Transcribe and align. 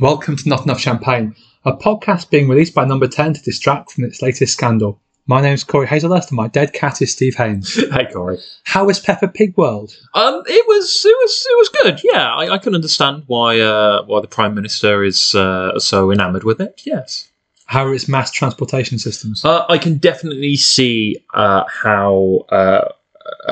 Welcome 0.00 0.36
to 0.36 0.48
Not 0.48 0.64
Enough 0.64 0.80
Champagne, 0.80 1.34
a 1.64 1.72
podcast 1.76 2.30
being 2.30 2.48
released 2.48 2.74
by 2.74 2.84
Number 2.84 3.06
10 3.06 3.34
to 3.34 3.42
distract 3.42 3.92
from 3.92 4.04
its 4.04 4.22
latest 4.22 4.54
scandal. 4.54 5.00
My 5.26 5.40
name's 5.40 5.62
Corey 5.64 5.86
Hazelhurst 5.86 6.28
and 6.28 6.36
my 6.36 6.48
dead 6.48 6.72
cat 6.72 7.00
is 7.02 7.12
Steve 7.12 7.36
Haynes. 7.36 7.74
Hey, 7.92 8.06
Corey. 8.12 8.38
How 8.64 8.88
is 8.88 8.98
Peppa 8.98 9.28
Pig 9.28 9.56
World? 9.56 9.94
Um, 10.14 10.42
it 10.46 10.66
was 10.66 11.02
it 11.04 11.16
was 11.20 11.46
it 11.48 11.58
was 11.58 11.68
good. 11.68 12.00
Yeah, 12.02 12.34
I, 12.34 12.54
I 12.54 12.58
can 12.58 12.74
understand 12.74 13.24
why 13.26 13.60
uh, 13.60 14.02
why 14.06 14.20
the 14.20 14.26
prime 14.28 14.54
minister 14.54 15.04
is 15.04 15.34
uh, 15.34 15.78
so 15.78 16.10
enamoured 16.10 16.42
with 16.44 16.60
it. 16.60 16.80
Yes, 16.84 17.28
How 17.66 17.84
are 17.86 17.94
its 17.94 18.08
mass 18.08 18.32
transportation 18.32 18.98
systems? 18.98 19.44
uh, 19.44 19.64
I 19.68 19.78
can 19.78 19.98
definitely 19.98 20.56
see 20.56 21.18
uh, 21.34 21.64
how 21.68 22.46
uh, 22.48 22.88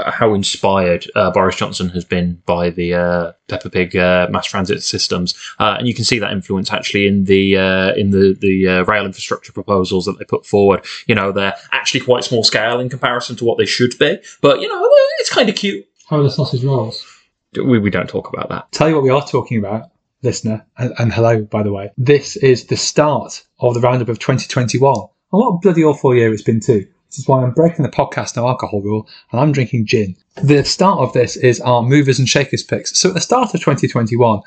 how 0.07 0.35
inspired 0.35 1.07
uh, 1.15 1.31
Boris 1.31 1.57
Johnson 1.57 1.89
has 1.91 2.05
been 2.05 2.43
by 2.47 2.71
the 2.71 2.95
uh, 2.95 3.33
Peppa 3.49 3.71
Pig 3.71 3.97
uh, 3.97 4.29
mass 4.31 4.47
transit 4.47 4.83
systems, 4.83 5.35
uh, 5.59 5.77
and 5.79 5.89
you 5.89 5.95
can 5.95 6.05
see 6.05 6.19
that 6.19 6.33
influence 6.33 6.73
actually 6.73 7.07
in 7.07 7.25
the 7.25 7.57
uh, 7.57 7.95
in 7.95 8.11
the 8.11 8.37
the 8.41 8.69
uh, 8.69 8.85
rail 8.85 9.05
infrastructure 9.05 9.53
proposals 9.53 10.05
that 10.05 10.19
they 10.19 10.25
put 10.25 10.47
forward. 10.47 10.85
You 11.07 11.15
know, 11.15 11.33
they're 11.33 11.55
actually 11.73 12.01
quite 12.01 12.25
small 12.25 12.45
scale 12.45 12.81
in 12.81 12.89
comparison 12.89 13.37
to 13.37 13.45
what 13.45 13.59
they 13.59 13.67
should 13.67 13.99
be, 13.99 14.19
but 14.41 14.61
you 14.61 14.69
know, 14.69 14.89
it's 15.19 15.31
kind 15.31 15.49
of 15.49 15.55
cute. 15.55 15.87
How 16.09 16.19
are 16.19 16.23
the 16.23 16.31
sausage 16.31 16.65
rolls? 16.65 17.07
We, 17.55 17.79
we 17.79 17.91
don't 17.91 18.09
talk 18.09 18.33
about 18.33 18.49
that. 18.49 18.71
Tell 18.73 18.89
you 18.89 18.95
what 18.95 19.05
we 19.05 19.11
are 19.11 19.27
talking 19.27 19.59
about, 19.59 19.91
listener, 20.23 20.67
and, 20.79 20.93
and 20.99 21.13
hello, 21.13 21.43
by 21.43 21.63
the 21.63 21.73
way. 21.73 21.91
This 21.97 22.37
is 22.37 22.67
the 22.67 22.77
start 22.77 23.45
of 23.61 23.75
the 23.75 23.81
roundup 23.81 24.09
of 24.09 24.19
2021. 24.19 24.93
And 24.93 25.09
what 25.31 25.49
a 25.49 25.59
bloody 25.59 25.85
awful 25.85 26.15
year 26.15 26.33
it's 26.33 26.43
been 26.43 26.61
too. 26.61 26.87
This 27.11 27.19
is 27.19 27.29
why 27.29 27.43
I'm 27.43 27.51
breaking 27.51 27.83
the 27.83 27.91
podcast 27.91 28.37
no 28.37 28.47
alcohol 28.47 28.83
rule 28.83 29.09
and 29.33 29.41
I'm 29.41 29.51
drinking 29.51 29.87
gin. 29.87 30.17
The 30.37 30.65
start 30.65 31.01
of 31.01 31.13
this 31.13 31.37
is 31.37 31.61
our 31.61 31.83
movers 31.83 32.21
and 32.21 32.29
shakers 32.29 32.63
picks. 32.63 32.97
So 32.97 33.09
at 33.09 33.17
the 33.17 33.21
start 33.21 33.53
of 33.53 33.61
2021, 33.61 34.41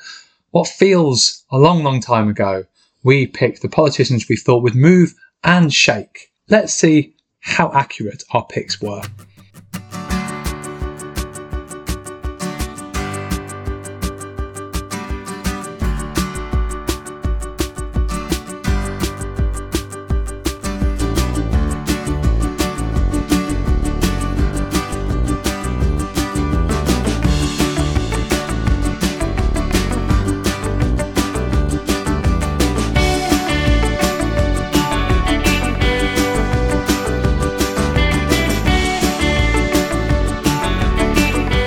what 0.52 0.66
feels 0.66 1.44
a 1.50 1.58
long, 1.58 1.84
long 1.84 2.00
time 2.00 2.30
ago, 2.30 2.64
we 3.02 3.26
picked 3.26 3.60
the 3.60 3.68
politicians 3.68 4.26
we 4.30 4.36
thought 4.36 4.62
would 4.62 4.74
move 4.74 5.14
and 5.42 5.74
shake. 5.74 6.32
Let's 6.48 6.72
see 6.72 7.14
how 7.40 7.70
accurate 7.74 8.24
our 8.30 8.46
picks 8.46 8.80
were. 8.80 9.02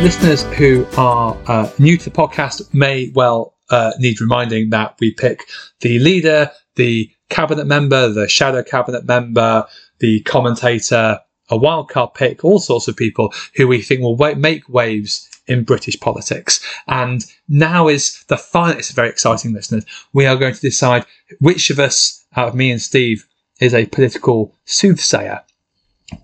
Listeners 0.07 0.43
who 0.57 0.87
are 0.95 1.37
uh, 1.47 1.69
new 1.79 1.97
to 1.97 2.09
the 2.09 2.15
podcast 2.15 2.73
may 2.73 3.11
well 3.13 3.55
uh, 3.71 3.91
need 3.99 4.21
reminding 4.21 4.69
that 4.69 4.95
we 5.01 5.11
pick 5.11 5.41
the 5.81 5.99
leader, 5.99 6.49
the 6.77 7.11
cabinet 7.27 7.67
member, 7.67 8.07
the 8.07 8.25
shadow 8.29 8.63
cabinet 8.63 9.03
member, 9.03 9.65
the 9.99 10.21
commentator, 10.21 11.19
a 11.49 11.59
wildcard 11.59 12.13
pick, 12.13 12.45
all 12.45 12.57
sorts 12.57 12.87
of 12.87 12.95
people 12.95 13.33
who 13.57 13.67
we 13.67 13.81
think 13.81 13.99
will 13.99 14.15
wa- 14.15 14.33
make 14.33 14.69
waves 14.69 15.27
in 15.45 15.65
British 15.65 15.99
politics. 15.99 16.65
And 16.87 17.25
now 17.49 17.89
is 17.89 18.23
the 18.29 18.37
final, 18.37 18.77
it's 18.77 18.91
very 18.91 19.09
exciting, 19.09 19.51
listeners. 19.51 19.83
We 20.13 20.25
are 20.25 20.37
going 20.37 20.53
to 20.53 20.61
decide 20.61 21.05
which 21.41 21.69
of 21.69 21.79
us, 21.79 22.25
out 22.37 22.47
of 22.47 22.55
me 22.55 22.71
and 22.71 22.81
Steve, 22.81 23.27
is 23.59 23.73
a 23.73 23.87
political 23.87 24.55
soothsayer. 24.63 25.43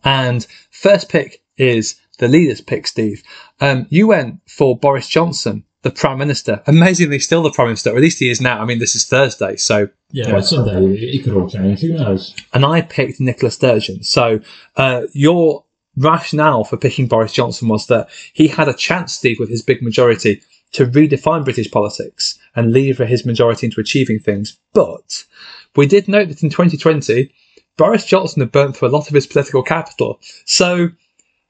And 0.06 0.48
first 0.72 1.10
pick 1.10 1.44
is 1.58 2.00
the 2.24 2.30
leader's 2.30 2.62
pick, 2.62 2.88
Steve. 2.88 3.22
Um, 3.60 3.86
you 3.90 4.08
went 4.08 4.40
for 4.48 4.78
Boris 4.78 5.08
Johnson, 5.08 5.66
the 5.82 5.92
Prime 5.92 6.18
Minister. 6.18 6.64
Amazingly, 6.68 7.20
still 7.20 7.44
the 7.44 7.52
Prime 7.52 7.68
Minister, 7.68 7.92
or 7.92 7.98
at 7.98 8.02
least 8.02 8.20
he 8.20 8.30
is 8.30 8.40
now. 8.40 8.62
I 8.62 8.66
mean, 8.66 8.80
this 8.80 8.96
is 8.96 9.06
Thursday, 9.06 9.58
so. 9.58 9.90
Yeah, 10.12 10.32
by 10.32 10.42
Sunday 10.42 10.96
it 10.96 11.24
could 11.24 11.34
all 11.34 11.50
change. 11.50 11.82
Who 11.82 11.94
knows? 11.94 12.36
And 12.54 12.64
I 12.66 12.82
picked 12.82 13.20
Nicola 13.20 13.52
Sturgeon. 13.52 14.04
So 14.04 14.40
uh, 14.78 15.04
your 15.12 15.66
rationale 15.98 16.64
for 16.64 16.78
picking 16.78 17.08
Boris 17.08 17.34
Johnson 17.34 17.68
was 17.68 17.88
that 17.88 18.10
he 18.34 18.48
had 18.48 18.70
a 18.70 18.74
chance, 18.74 19.14
Steve, 19.14 19.40
with 19.40 19.50
his 19.50 19.62
big 19.62 19.82
majority, 19.82 20.42
to 20.74 20.86
redefine 20.86 21.44
British 21.44 21.70
politics 21.72 22.40
and 22.56 22.72
lever 22.72 23.06
his 23.06 23.26
majority 23.26 23.68
into 23.68 23.82
achieving 23.82 24.20
things. 24.20 24.58
But 24.74 25.26
we 25.76 25.88
did 25.88 26.08
note 26.08 26.30
that 26.30 26.44
in 26.44 26.50
2020, 26.50 27.34
Boris 27.76 28.06
Johnson 28.06 28.42
had 28.42 28.52
burnt 28.52 28.78
through 28.78 28.90
a 28.90 28.96
lot 28.96 29.08
of 29.08 29.14
his 29.14 29.28
political 29.28 29.64
capital. 29.64 30.20
So 30.46 30.90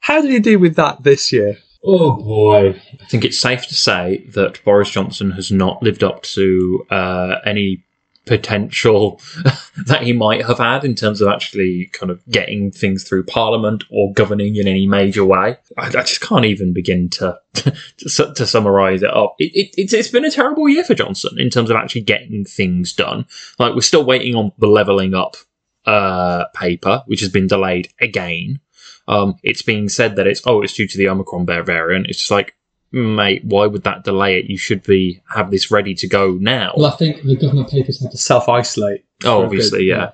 how 0.03 0.22
did 0.22 0.31
he 0.31 0.40
do 0.40 0.59
with 0.59 0.75
that 0.75 1.02
this 1.03 1.31
year? 1.31 1.58
Oh 1.81 2.18
boy. 2.18 2.72
I 3.02 3.06
think 3.06 3.24
it's 3.24 3.40
safe 3.40 3.68
to 3.68 3.74
say 3.74 4.25
that 4.34 4.62
Boris 4.66 4.90
Johnson 4.90 5.31
has 5.31 5.50
not 5.50 5.81
lived 5.81 6.03
up 6.03 6.24
to 6.24 6.86
uh, 6.91 7.36
any 7.46 7.86
potential 8.25 9.22
that 9.86 10.03
he 10.03 10.12
might 10.12 10.46
have 10.46 10.58
had 10.58 10.84
in 10.84 10.94
terms 10.94 11.22
of 11.22 11.30
actually 11.30 11.90
kind 11.94 12.09
of 12.12 12.22
getting 12.30 12.69
things 12.69 13.06
through 13.06 13.24
Parliament 13.24 13.86
or 13.90 14.12
governing 14.12 14.58
in 14.58 14.68
any 14.68 14.86
major 14.88 15.24
way. 15.24 15.58
I, 15.78 15.88
I 15.88 15.90
just 15.90 16.19
can't 16.19 16.46
even 16.46 16.74
begin 16.74 17.08
to 17.12 17.40
to, 17.53 18.34
to 18.36 18.46
summarise 18.46 19.03
it 19.03 19.13
up. 19.13 19.36
It, 19.40 19.56
it, 19.56 19.75
it's, 19.78 19.94
it's 19.94 20.09
been 20.09 20.25
a 20.25 20.31
terrible 20.31 20.68
year 20.68 20.84
for 20.84 20.96
Johnson 20.96 21.40
in 21.40 21.50
terms 21.50 21.69
of 21.69 21.78
actually 21.78 22.02
getting 22.02 22.44
things 22.44 22.92
done. 22.92 23.25
Like 23.58 23.74
we're 23.74 23.80
still 23.80 24.03
waiting 24.03 24.36
on 24.36 24.52
the 24.58 24.68
levelling 24.68 25.13
up 25.13 25.38
uh, 25.86 26.46
paper, 26.53 27.03
which 27.06 27.22
has 27.22 27.30
been 27.30 27.47
delayed 27.47 27.94
again. 28.02 28.59
Um, 29.08 29.36
it's 29.44 29.62
being 29.62 29.90
said 29.90 30.16
that 30.16 30.28
it's 30.28 30.41
oh, 30.46 30.62
it's 30.62 30.74
due 30.74 30.88
to 30.88 30.97
the 30.97 31.09
Omicron 31.09 31.46
variant. 31.46 32.08
It's 32.08 32.19
just 32.19 32.31
like, 32.31 32.56
mate, 32.91 33.44
why 33.44 33.68
would 33.68 33.84
that 33.84 34.03
delay 34.03 34.40
it? 34.40 34.46
You 34.46 34.58
should 34.58 34.84
be 34.84 35.22
have 35.34 35.52
this 35.52 35.72
ready 35.72 35.94
to 35.96 36.08
go 36.08 36.34
now. 36.34 36.74
Well, 36.78 36.91
I 36.91 36.96
think 36.96 37.24
the 37.24 37.36
government 37.36 37.69
papers 37.69 38.02
had 38.02 38.12
to. 38.12 38.18
Self 38.18 38.47
isolate. 38.47 39.06
Oh, 39.24 39.44
obviously, 39.44 39.86
yeah. 39.86 40.12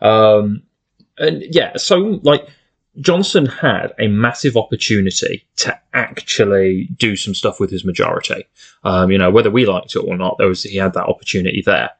Um, 0.00 0.62
and 1.18 1.42
yeah, 1.50 1.76
so 1.76 2.20
like 2.22 2.48
Johnson 3.00 3.46
had 3.46 3.94
a 3.98 4.08
massive 4.08 4.56
opportunity 4.56 5.46
to 5.56 5.78
actually 5.94 6.88
do 6.96 7.16
some 7.16 7.34
stuff 7.34 7.60
with 7.60 7.70
his 7.70 7.84
majority. 7.84 8.44
Um, 8.84 9.10
you 9.10 9.18
know, 9.18 9.30
whether 9.30 9.50
we 9.50 9.64
liked 9.64 9.96
it 9.96 10.00
or 10.00 10.16
not, 10.16 10.36
there 10.38 10.48
was 10.48 10.62
he 10.62 10.76
had 10.76 10.94
that 10.94 11.06
opportunity 11.06 11.62
there. 11.64 11.90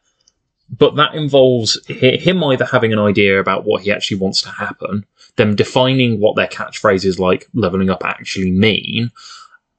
But 0.70 0.96
that 0.96 1.14
involves 1.14 1.78
him 1.86 2.42
either 2.44 2.64
having 2.64 2.92
an 2.92 2.98
idea 2.98 3.38
about 3.38 3.64
what 3.64 3.82
he 3.82 3.92
actually 3.92 4.18
wants 4.18 4.40
to 4.42 4.48
happen, 4.48 5.04
them 5.36 5.54
defining 5.54 6.18
what 6.18 6.36
their 6.36 6.46
catchphrases 6.46 7.18
like 7.18 7.46
leveling 7.52 7.90
up 7.90 8.04
actually 8.04 8.50
mean, 8.50 9.10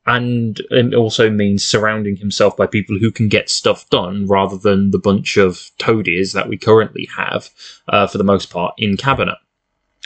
and 0.05 0.61
it 0.69 0.93
also 0.93 1.29
means 1.29 1.63
surrounding 1.63 2.17
himself 2.17 2.57
by 2.57 2.67
people 2.67 2.97
who 2.99 3.11
can 3.11 3.29
get 3.29 3.49
stuff 3.49 3.89
done 3.89 4.27
rather 4.27 4.57
than 4.57 4.91
the 4.91 4.99
bunch 4.99 5.37
of 5.37 5.71
toadies 5.77 6.33
that 6.33 6.49
we 6.49 6.57
currently 6.57 7.07
have, 7.15 7.49
uh, 7.87 8.05
for 8.07 8.17
the 8.17 8.23
most 8.23 8.49
part, 8.49 8.73
in 8.77 8.97
cabinet. 8.97 9.37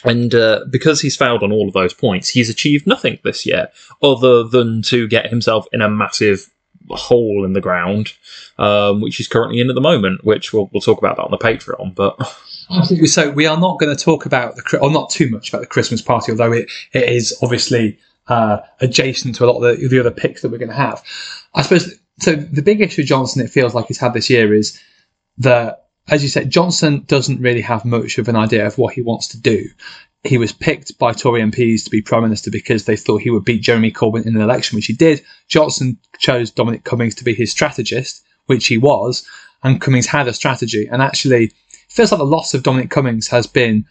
And 0.03 0.35
uh, 0.35 0.65
because 0.69 1.01
he's 1.01 1.17
failed 1.17 1.41
on 1.41 1.51
all 1.51 1.67
of 1.67 1.73
those 1.73 1.93
points, 1.93 2.29
he's 2.29 2.49
achieved 2.49 2.85
nothing 2.85 3.17
this 3.23 3.45
year 3.45 3.69
other 4.03 4.43
than 4.43 4.83
to 4.83 5.07
get 5.07 5.29
himself 5.29 5.65
in 5.73 5.81
a 5.81 5.89
massive 5.89 6.47
hole 6.95 7.43
in 7.43 7.53
the 7.53 7.61
ground, 7.61 8.13
um, 8.57 9.01
which 9.01 9.17
he's 9.17 9.27
currently 9.27 9.59
in 9.59 9.69
at 9.69 9.75
the 9.75 9.81
moment. 9.81 10.23
Which 10.23 10.53
we'll, 10.53 10.69
we'll 10.73 10.81
talk 10.81 10.99
about 10.99 11.17
that 11.17 11.23
on 11.23 11.31
the 11.31 11.37
Patreon. 11.37 11.95
But 11.95 12.17
Absolutely. 12.69 13.07
So 13.07 13.31
we 13.31 13.45
are 13.45 13.59
not 13.59 13.79
going 13.79 13.95
to 13.95 14.03
talk 14.03 14.25
about 14.25 14.55
the, 14.55 14.79
or 14.79 14.91
not 14.91 15.09
too 15.09 15.29
much 15.29 15.49
about 15.49 15.61
the 15.61 15.67
Christmas 15.67 16.01
party, 16.01 16.31
although 16.31 16.51
it, 16.51 16.69
it 16.93 17.09
is 17.09 17.37
obviously 17.41 17.97
uh, 18.27 18.59
adjacent 18.81 19.35
to 19.35 19.45
a 19.45 19.47
lot 19.47 19.63
of 19.63 19.79
the, 19.79 19.87
the 19.87 19.99
other 19.99 20.11
picks 20.11 20.41
that 20.41 20.49
we're 20.49 20.57
going 20.57 20.69
to 20.69 20.75
have. 20.75 21.03
I 21.53 21.61
suppose, 21.61 21.93
so 22.19 22.35
the 22.35 22.61
big 22.61 22.81
issue 22.81 23.03
Johnson, 23.03 23.41
it 23.41 23.49
feels 23.49 23.73
like 23.73 23.87
he's 23.87 23.99
had 23.99 24.13
this 24.13 24.29
year 24.29 24.53
is 24.53 24.79
that, 25.37 25.85
as 26.09 26.23
you 26.23 26.29
said, 26.29 26.49
Johnson 26.49 27.03
doesn't 27.07 27.41
really 27.41 27.61
have 27.61 27.85
much 27.85 28.17
of 28.17 28.27
an 28.27 28.35
idea 28.35 28.65
of 28.65 28.77
what 28.77 28.93
he 28.93 29.01
wants 29.01 29.27
to 29.27 29.39
do. 29.39 29.69
He 30.27 30.37
was 30.37 30.51
picked 30.51 30.97
by 30.97 31.13
Tory 31.13 31.41
MPs 31.41 31.85
to 31.85 31.89
be 31.89 32.01
Prime 32.01 32.23
Minister 32.23 32.51
because 32.51 32.85
they 32.85 32.97
thought 32.97 33.21
he 33.21 33.29
would 33.29 33.45
beat 33.45 33.61
Jeremy 33.61 33.91
Corbyn 33.91 34.25
in 34.25 34.35
an 34.35 34.41
election, 34.41 34.75
which 34.75 34.87
he 34.87 34.93
did. 34.93 35.23
Johnson 35.47 35.97
chose 36.19 36.51
Dominic 36.51 36.83
Cummings 36.83 37.15
to 37.15 37.23
be 37.23 37.33
his 37.33 37.51
strategist, 37.51 38.23
which 38.45 38.67
he 38.67 38.77
was, 38.77 39.25
and 39.63 39.81
Cummings 39.81 40.07
had 40.07 40.27
a 40.27 40.33
strategy. 40.33 40.87
And 40.91 41.01
actually, 41.01 41.45
it 41.45 41.53
feels 41.87 42.11
like 42.11 42.19
the 42.19 42.25
loss 42.25 42.53
of 42.53 42.63
Dominic 42.63 42.89
Cummings 42.89 43.27
has 43.29 43.47
been 43.47 43.85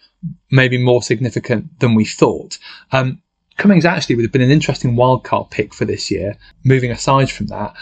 maybe 0.51 0.77
more 0.77 1.03
significant 1.03 1.81
than 1.81 1.95
we 1.95 2.05
thought. 2.05 2.59
Um, 2.93 3.23
Cummings 3.57 3.87
actually 3.87 4.17
would 4.17 4.25
have 4.25 4.33
been 4.33 4.43
an 4.43 4.51
interesting 4.51 4.95
wildcard 4.95 5.51
pick 5.51 5.73
for 5.73 5.87
this 5.87 6.11
year. 6.11 6.37
Moving 6.65 6.91
aside 6.91 7.31
from 7.31 7.47
that, 7.47 7.75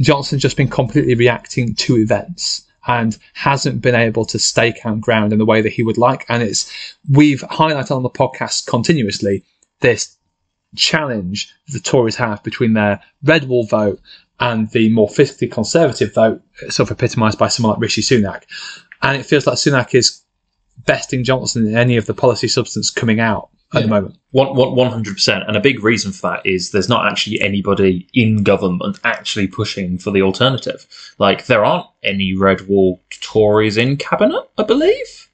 Johnson's 0.00 0.42
just 0.42 0.56
been 0.56 0.68
completely 0.68 1.14
reacting 1.14 1.74
to 1.76 1.96
events 1.96 2.65
and 2.86 3.18
hasn't 3.34 3.82
been 3.82 3.94
able 3.94 4.24
to 4.26 4.38
stake 4.38 4.84
out 4.84 5.00
ground 5.00 5.32
in 5.32 5.38
the 5.38 5.44
way 5.44 5.60
that 5.60 5.72
he 5.72 5.82
would 5.82 5.98
like. 5.98 6.24
And 6.28 6.42
it's 6.42 6.70
we've 7.10 7.42
highlighted 7.42 7.96
on 7.96 8.02
the 8.02 8.10
podcast 8.10 8.66
continuously 8.66 9.44
this 9.80 10.16
challenge 10.76 11.52
the 11.68 11.80
Tories 11.80 12.16
have 12.16 12.42
between 12.42 12.74
their 12.74 13.00
red 13.22 13.48
wall 13.48 13.66
vote 13.66 14.00
and 14.38 14.70
the 14.70 14.88
more 14.90 15.08
fiscally 15.08 15.50
conservative 15.50 16.14
vote, 16.14 16.42
sort 16.68 16.90
of 16.90 16.96
epitomised 16.96 17.38
by 17.38 17.48
someone 17.48 17.72
like 17.72 17.80
Rishi 17.80 18.02
Sunak. 18.02 18.42
And 19.02 19.18
it 19.18 19.24
feels 19.24 19.46
like 19.46 19.56
Sunak 19.56 19.94
is 19.94 20.22
besting 20.84 21.24
Johnson 21.24 21.66
in 21.66 21.76
any 21.76 21.96
of 21.96 22.06
the 22.06 22.14
policy 22.14 22.48
substance 22.48 22.90
coming 22.90 23.18
out 23.18 23.48
at 23.74 23.82
the 23.82 23.88
moment. 23.88 24.16
One, 24.30 24.54
one, 24.54 24.90
100%. 24.90 25.48
And 25.48 25.56
a 25.56 25.60
big 25.60 25.82
reason 25.82 26.12
for 26.12 26.30
that 26.30 26.46
is 26.46 26.70
there's 26.70 26.88
not 26.88 27.10
actually 27.10 27.40
anybody 27.40 28.08
in 28.12 28.42
government 28.42 28.98
actually 29.04 29.46
pushing 29.46 29.98
for 29.98 30.10
the 30.10 30.22
alternative. 30.22 30.86
Like, 31.18 31.46
there 31.46 31.64
aren't 31.64 31.86
any 32.02 32.34
red 32.34 32.68
wall 32.68 33.00
Tories 33.20 33.76
in 33.76 33.96
cabinet, 33.96 34.48
I 34.58 34.62
believe, 34.62 35.28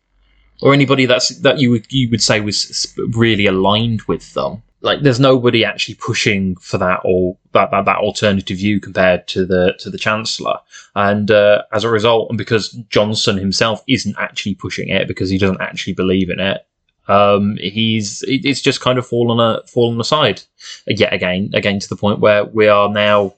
or 0.63 0.73
anybody 0.73 1.07
that's 1.07 1.29
that 1.41 1.59
you 1.59 1.71
would 1.71 1.93
you 1.93 2.09
would 2.11 2.23
say 2.23 2.41
was 2.41 2.95
really 3.11 3.47
aligned 3.47 4.03
with 4.03 4.33
them. 4.35 4.63
Like, 4.81 5.03
there's 5.03 5.21
nobody 5.21 5.65
actually 5.65 5.95
pushing 5.95 6.57
for 6.57 6.77
that 6.79 7.01
or 7.05 7.37
that, 7.53 7.71
that, 7.71 7.85
that 7.85 7.99
alternative 7.99 8.57
view 8.57 8.81
compared 8.81 9.29
to 9.29 9.45
the 9.45 9.75
to 9.81 9.91
the 9.91 9.99
chancellor. 9.99 10.59
And 10.95 11.31
uh, 11.31 11.63
as 11.73 11.85
a 11.85 11.91
result, 11.91 12.31
and 12.31 12.39
because 12.39 12.71
Johnson 12.89 13.37
himself 13.37 13.83
isn't 13.89 14.17
actually 14.19 14.55
pushing 14.55 14.89
it 14.89 15.07
because 15.07 15.29
he 15.29 15.39
doesn't 15.39 15.61
actually 15.61 15.93
believe 15.95 16.31
in 16.31 16.41
it, 16.41 16.67
um, 17.13 17.57
he's 17.61 18.23
it's 18.27 18.61
just 18.61 18.81
kind 18.81 18.99
of 18.99 19.07
fallen 19.07 19.39
a 19.41 19.61
fallen 19.67 20.01
aside 20.01 20.43
yet 20.87 21.13
again, 21.13 21.51
again 21.55 21.79
to 21.81 21.89
the 21.89 21.97
point 21.97 22.21
where 22.21 22.45
we 22.45 22.69
are 22.69 22.89
now 22.89 23.35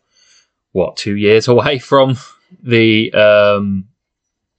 what 0.72 0.96
two 0.96 1.16
years 1.16 1.48
away 1.54 1.78
from 1.78 2.16
the 2.62 3.12
um, 3.14 3.86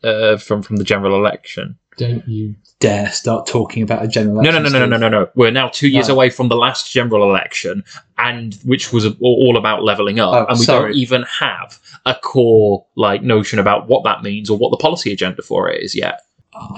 uh, 0.03 0.37
from 0.37 0.61
from 0.61 0.77
the 0.77 0.83
general 0.83 1.15
election. 1.15 1.77
Don't 1.97 2.27
you? 2.27 2.55
Dare 2.81 3.09
start 3.09 3.47
talking 3.47 3.81
about 3.81 4.03
a 4.03 4.07
general 4.07 4.41
No, 4.41 4.51
no, 4.51 4.57
election. 4.57 4.73
no, 4.73 4.79
no, 4.79 4.85
no, 4.85 4.97
no, 4.97 5.07
no, 5.09 5.19
no. 5.23 5.29
We're 5.35 5.49
now 5.49 5.69
two 5.69 5.87
years 5.87 6.09
No. 6.09 6.15
away 6.15 6.29
from 6.29 6.49
the 6.49 6.57
last 6.57 6.91
general 6.91 7.23
election, 7.23 7.85
and 8.17 8.53
which 8.65 8.91
was 8.91 9.05
all 9.05 9.15
all 9.21 9.55
about 9.57 9.81
leveling 9.81 10.19
up, 10.19 10.33
Oh, 10.33 10.45
and 10.49 10.59
we 10.59 10.65
sorry. 10.65 10.91
don't 10.91 10.99
even 10.99 11.23
have 11.39 11.79
a 12.05 12.13
core 12.15 12.85
like 12.97 13.23
notion 13.23 13.59
about 13.59 13.87
what 13.87 14.03
that 14.03 14.23
means 14.23 14.49
or 14.49 14.57
what 14.57 14.71
the 14.71 14.77
policy 14.77 15.13
agenda 15.13 15.41
for 15.41 15.69
it 15.71 15.81
is 15.81 15.95
yet. 15.95 16.19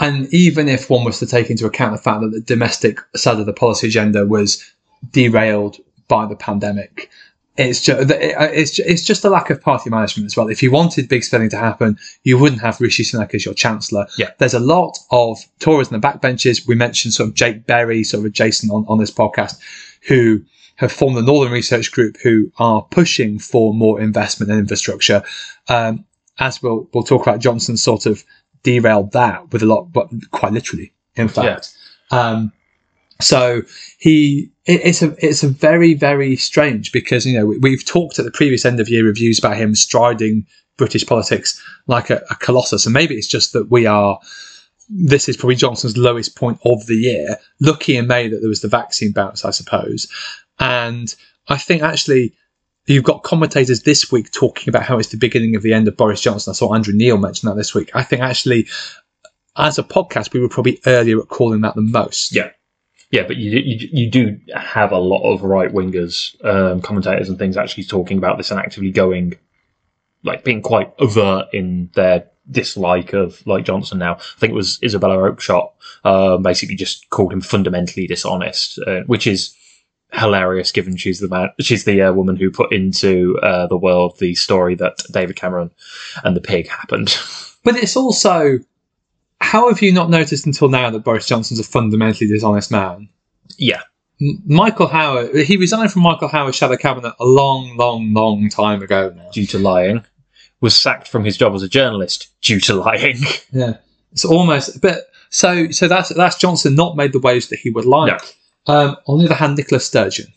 And 0.02 0.32
even 0.34 0.68
if 0.68 0.90
one 0.90 1.04
was 1.04 1.20
to 1.20 1.28
take 1.28 1.50
into 1.50 1.66
account 1.66 1.96
the 1.96 2.02
fact 2.02 2.22
that 2.22 2.32
the 2.32 2.42
domestic 2.42 3.00
side 3.16 3.40
of 3.40 3.46
the 3.46 3.54
policy 3.54 3.88
agenda 3.88 4.26
was 4.26 4.64
derailed 5.12 5.78
by 6.08 6.26
the 6.26 6.36
pandemic, 6.36 7.10
it's 7.58 7.82
just 7.82 8.12
it's 8.12 8.80
it's 8.80 9.04
just 9.04 9.26
a 9.26 9.30
lack 9.30 9.50
of 9.50 9.62
party 9.62 9.90
management 9.90 10.28
as 10.28 10.38
well. 10.38 10.48
If 10.48 10.62
you 10.62 10.72
wanted 10.72 11.10
big 11.10 11.24
spending 11.24 11.50
to 11.50 11.58
happen, 11.58 11.98
you 12.24 12.38
wouldn't 12.38 12.62
have 12.62 12.80
Rishi 12.80 13.04
Sunak 13.04 13.34
as 13.34 13.46
your 13.46 13.56
chancellor. 13.56 14.08
Yeah. 14.18 14.32
there's 14.38 14.54
a 14.54 14.60
lot 14.60 14.98
of 15.12 15.40
Tories 15.60 15.92
in 15.92 16.00
the 16.00 16.08
backbenches. 16.08 16.68
We 16.68 16.76
mentioned 16.76 17.16
sort 17.16 17.30
of 17.30 17.36
Jake 17.36 17.66
Berry, 17.66 18.04
sort 18.04 18.20
of 18.20 18.26
adjacent 18.26 18.72
on, 18.72 18.86
on 18.88 19.00
this 19.00 19.12
podcast, 19.12 19.60
who 20.08 20.44
have 20.76 20.92
formed 20.92 21.18
the 21.18 21.24
Northern 21.24 21.52
Research 21.52 21.92
Group, 21.92 22.18
who 22.22 22.52
are 22.60 22.84
pushing 22.84 23.40
for 23.40 23.74
more 23.74 24.00
investment 24.00 24.52
in 24.52 24.60
infrastructure. 24.60 25.24
Um, 25.68 26.06
as 26.40 26.62
we'll 26.62 26.88
we'll 26.94 27.04
talk 27.04 27.24
about, 27.24 27.40
Johnson 27.40 27.78
sort 27.78 28.06
of 28.06 28.24
derailed 28.64 29.12
that 29.14 29.52
with 29.52 29.64
a 29.64 29.66
lot, 29.66 29.92
but 29.92 30.10
quite 30.32 30.54
literally, 30.54 30.94
in 31.16 31.28
fact. 31.28 31.74
Um, 32.12 32.52
so 33.20 33.62
he, 34.00 34.52
it, 34.66 34.82
it's 34.84 35.02
a, 35.02 35.16
it's 35.26 35.44
a 35.44 35.48
very, 35.48 35.94
very 35.94 36.36
strange 36.36 36.92
because 36.92 37.26
you 37.26 37.38
know 37.38 37.46
we, 37.46 37.58
we've 37.58 37.86
talked 37.86 38.20
at 38.20 38.26
the 38.26 38.32
previous 38.32 38.66
end 38.66 38.80
of 38.80 38.90
year 38.90 39.06
reviews 39.06 39.40
about 39.40 39.58
him 39.58 39.76
striding 39.76 40.46
British 40.78 41.06
politics 41.06 41.62
like 41.88 42.10
a, 42.10 42.22
a 42.30 42.36
colossus, 42.36 42.86
and 42.86 42.94
maybe 42.94 43.16
it's 43.16 43.28
just 43.28 43.54
that 43.54 43.70
we 43.72 43.86
are. 43.86 44.20
This 44.90 45.28
is 45.28 45.36
probably 45.36 45.56
Johnson's 45.56 45.98
lowest 45.98 46.38
point 46.38 46.60
of 46.64 46.86
the 46.86 46.96
year. 46.96 47.38
Lucky 47.60 47.98
in 47.98 48.08
May 48.08 48.30
that 48.30 48.40
there 48.40 48.48
was 48.48 48.62
the 48.62 48.70
vaccine 48.70 49.12
bounce, 49.12 49.44
I 49.44 49.50
suppose, 49.52 50.08
and 50.60 51.14
I 51.50 51.58
think 51.58 51.82
actually 51.82 52.34
you've 52.88 53.04
got 53.04 53.24
commentators 53.24 53.84
this 53.84 54.12
week 54.12 54.32
talking 54.32 54.70
about 54.70 54.84
how 54.84 54.98
it's 54.98 55.10
the 55.10 55.18
beginning 55.18 55.56
of 55.56 55.62
the 55.62 55.74
end 55.74 55.88
of 55.88 55.98
Boris 55.98 56.22
Johnson. 56.22 56.52
I 56.52 56.54
saw 56.54 56.74
Andrew 56.74 56.94
Neil 56.94 57.18
mention 57.18 57.48
that 57.48 57.56
this 57.56 57.74
week. 57.76 57.92
I 57.94 58.04
think 58.04 58.22
actually, 58.22 58.68
as 59.58 59.78
a 59.78 59.84
podcast, 59.84 60.34
we 60.34 60.40
were 60.40 60.50
probably 60.50 60.80
earlier 60.86 61.20
at 61.20 61.28
calling 61.28 61.62
that 61.62 61.76
the 61.76 61.82
most. 61.82 62.34
Yeah. 62.34 62.52
Yeah, 63.10 63.24
but 63.26 63.38
you, 63.38 63.52
you 63.52 63.88
you 63.94 64.12
do 64.12 64.38
have 64.54 64.92
a 64.92 64.98
lot 64.98 65.24
of 65.24 65.42
right 65.42 65.72
wingers, 65.72 66.36
um, 66.44 66.82
commentators, 66.82 67.30
and 67.30 67.40
things 67.40 67.56
actually 67.56 67.86
talking 67.86 68.18
about 68.18 68.36
this 68.36 68.52
and 68.52 68.60
actively 68.60 68.92
going, 68.92 69.36
like 70.24 70.44
being 70.44 70.62
quite 70.62 70.94
overt 71.00 71.48
in 71.54 71.90
their 71.94 72.28
dislike 72.52 73.14
of 73.14 73.46
like 73.48 73.64
Johnson. 73.64 74.00
Now, 74.00 74.16
I 74.16 74.40
think 74.40 74.52
it 74.52 74.56
was 74.56 74.78
Isabella 74.84 75.18
Oakeshott, 75.32 75.72
uh, 76.04 76.36
basically 76.38 76.76
just 76.76 77.10
called 77.10 77.32
him 77.32 77.40
fundamentally 77.40 78.08
dishonest, 78.08 78.78
uh, 78.86 79.02
which 79.06 79.26
is 79.26 79.56
hilarious 80.14 80.72
given 80.72 80.96
she's 80.98 81.20
the 81.20 81.28
man, 81.28 81.50
she's 81.60 81.86
the 81.86 82.02
uh, 82.02 82.14
woman 82.14 82.36
who 82.36 82.50
put 82.50 82.72
into 82.72 83.38
uh, 83.44 83.68
the 83.68 83.78
world 83.78 84.18
the 84.20 84.36
story 84.36 84.76
that 84.76 84.98
David 85.12 85.36
Cameron 85.36 85.72
and 86.24 86.36
the 86.36 86.42
pig 86.42 86.68
happened. 86.68 87.18
But 87.64 87.76
it's 87.76 87.98
also, 87.98 88.60
how 89.42 89.68
have 89.68 89.82
you 89.82 89.92
not 89.92 90.10
noticed 90.10 90.46
until 90.46 90.70
now 90.70 90.90
that 90.90 91.04
Boris 91.04 91.28
Johnson's 91.28 91.60
a 91.60 91.66
fundamentally 91.66 92.26
dishonest 92.28 92.72
man? 92.72 93.10
yeah, 93.58 93.82
M- 94.22 94.42
Michael 94.46 94.88
Howard, 94.88 95.36
he 95.36 95.58
resigned 95.58 95.92
from 95.92 96.04
Michael 96.04 96.30
Howard's 96.30 96.56
shadow 96.56 96.78
cabinet 96.78 97.14
a 97.20 97.26
long, 97.26 97.76
long, 97.76 98.14
long 98.14 98.48
time 98.48 98.82
ago 98.82 99.14
now. 99.14 99.30
due 99.32 99.46
to 99.48 99.60
lying, 99.60 100.06
was 100.62 100.80
sacked 100.80 101.10
from 101.10 101.26
his 101.26 101.36
job 101.36 101.54
as 101.56 101.62
a 101.64 101.68
journalist 101.68 102.30
due 102.42 102.60
to 102.62 102.74
lying. 102.76 103.18
Yeah, 103.52 103.78
it's 104.14 104.24
almost. 104.24 104.82
But 104.82 105.10
so, 105.30 105.70
so 105.72 105.90
that's 105.90 106.10
that's 106.10 106.38
Johnson 106.38 106.74
not 106.76 106.96
made 106.96 107.12
the 107.12 107.20
waves 107.20 107.50
that 107.50 107.60
he 107.60 107.70
would 107.70 107.86
like. 107.86 108.22
Um, 108.68 108.98
on 109.06 109.20
the 109.20 109.26
other 109.26 109.36
hand, 109.36 109.58
Nicola 109.58 109.80
Sturgeon. 109.80 110.28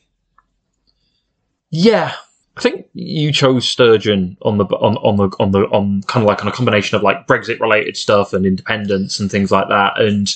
Yeah, 1.71 2.15
I 2.56 2.61
think 2.61 2.87
you 2.94 3.32
chose 3.32 3.69
Sturgeon 3.69 4.37
on 4.43 4.59
the 4.59 4.65
on 4.67 4.97
on 4.99 5.17
the 5.17 5.37
on 5.38 5.53
the 5.53 5.61
on 5.69 6.03
kind 6.03 6.23
of 6.25 6.29
like 6.29 6.43
on 6.43 6.49
a 6.49 6.53
combination 6.53 6.97
of 6.97 7.03
like 7.03 7.27
Brexit 7.27 7.61
related 7.61 7.97
stuff 7.97 8.32
and 8.32 8.44
independence 8.44 9.19
and 9.19 9.31
things 9.31 9.50
like 9.50 9.69
that. 9.69 10.00
And 10.00 10.35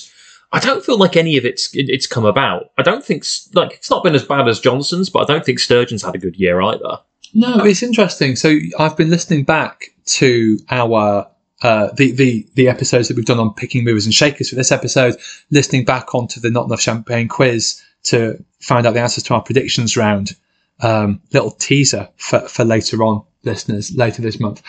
I 0.51 0.59
don't 0.59 0.83
feel 0.83 0.97
like 0.97 1.17
any 1.17 1.37
of 1.37 1.45
it's 1.45 1.69
it's 1.73 2.07
come 2.07 2.25
about. 2.25 2.71
I 2.77 2.83
don't 2.83 3.03
think 3.03 3.25
like 3.53 3.73
it's 3.73 3.89
not 3.89 4.03
been 4.03 4.15
as 4.15 4.23
bad 4.23 4.47
as 4.47 4.59
Johnson's, 4.59 5.09
but 5.09 5.19
I 5.19 5.33
don't 5.33 5.45
think 5.45 5.59
Sturgeon's 5.59 6.03
had 6.03 6.15
a 6.15 6.19
good 6.19 6.35
year 6.35 6.61
either. 6.61 6.99
No, 7.33 7.65
it's 7.65 7.83
interesting. 7.83 8.35
So 8.35 8.57
I've 8.79 8.95
been 8.95 9.09
listening 9.09 9.43
back 9.43 9.93
to 10.05 10.57
our 10.69 11.27
uh, 11.61 11.89
the 11.95 12.11
the 12.11 12.47
the 12.55 12.69
episodes 12.69 13.07
that 13.07 13.17
we've 13.17 13.25
done 13.25 13.39
on 13.39 13.53
picking 13.53 13.83
movers 13.83 14.05
and 14.05 14.13
shakers 14.13 14.49
for 14.49 14.55
this 14.55 14.71
episode, 14.71 15.17
listening 15.51 15.83
back 15.85 16.15
onto 16.15 16.39
the 16.39 16.49
Not 16.49 16.67
Enough 16.67 16.81
Champagne 16.81 17.27
quiz 17.27 17.81
to 18.05 18.43
find 18.59 18.85
out 18.85 18.93
the 18.93 19.01
answers 19.01 19.23
to 19.25 19.33
our 19.33 19.41
predictions 19.41 19.97
round. 19.97 20.35
Um, 20.81 21.21
little 21.31 21.51
teaser 21.51 22.09
for, 22.17 22.41
for 22.41 22.65
later 22.65 23.01
on, 23.01 23.23
listeners, 23.43 23.95
later 23.95 24.21
this 24.21 24.41
month. 24.41 24.61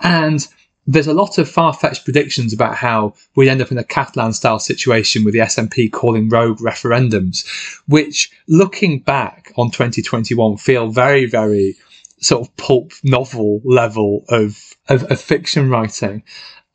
And 0.00 0.44
there's 0.86 1.06
a 1.06 1.14
lot 1.14 1.38
of 1.38 1.48
far 1.48 1.72
fetched 1.72 2.04
predictions 2.04 2.52
about 2.52 2.74
how 2.74 3.14
we'd 3.36 3.48
end 3.48 3.62
up 3.62 3.70
in 3.70 3.78
a 3.78 3.84
Catalan 3.84 4.32
style 4.32 4.58
situation 4.58 5.24
with 5.24 5.32
the 5.32 5.40
SNP 5.40 5.92
calling 5.92 6.28
rogue 6.28 6.58
referendums, 6.58 7.46
which 7.86 8.30
looking 8.48 9.00
back 9.00 9.52
on 9.56 9.70
2021 9.70 10.56
feel 10.58 10.88
very, 10.88 11.26
very 11.26 11.76
sort 12.20 12.46
of 12.46 12.56
pulp 12.56 12.92
novel 13.02 13.60
level 13.64 14.24
of, 14.28 14.74
of, 14.88 15.04
of 15.04 15.20
fiction 15.20 15.70
writing. 15.70 16.22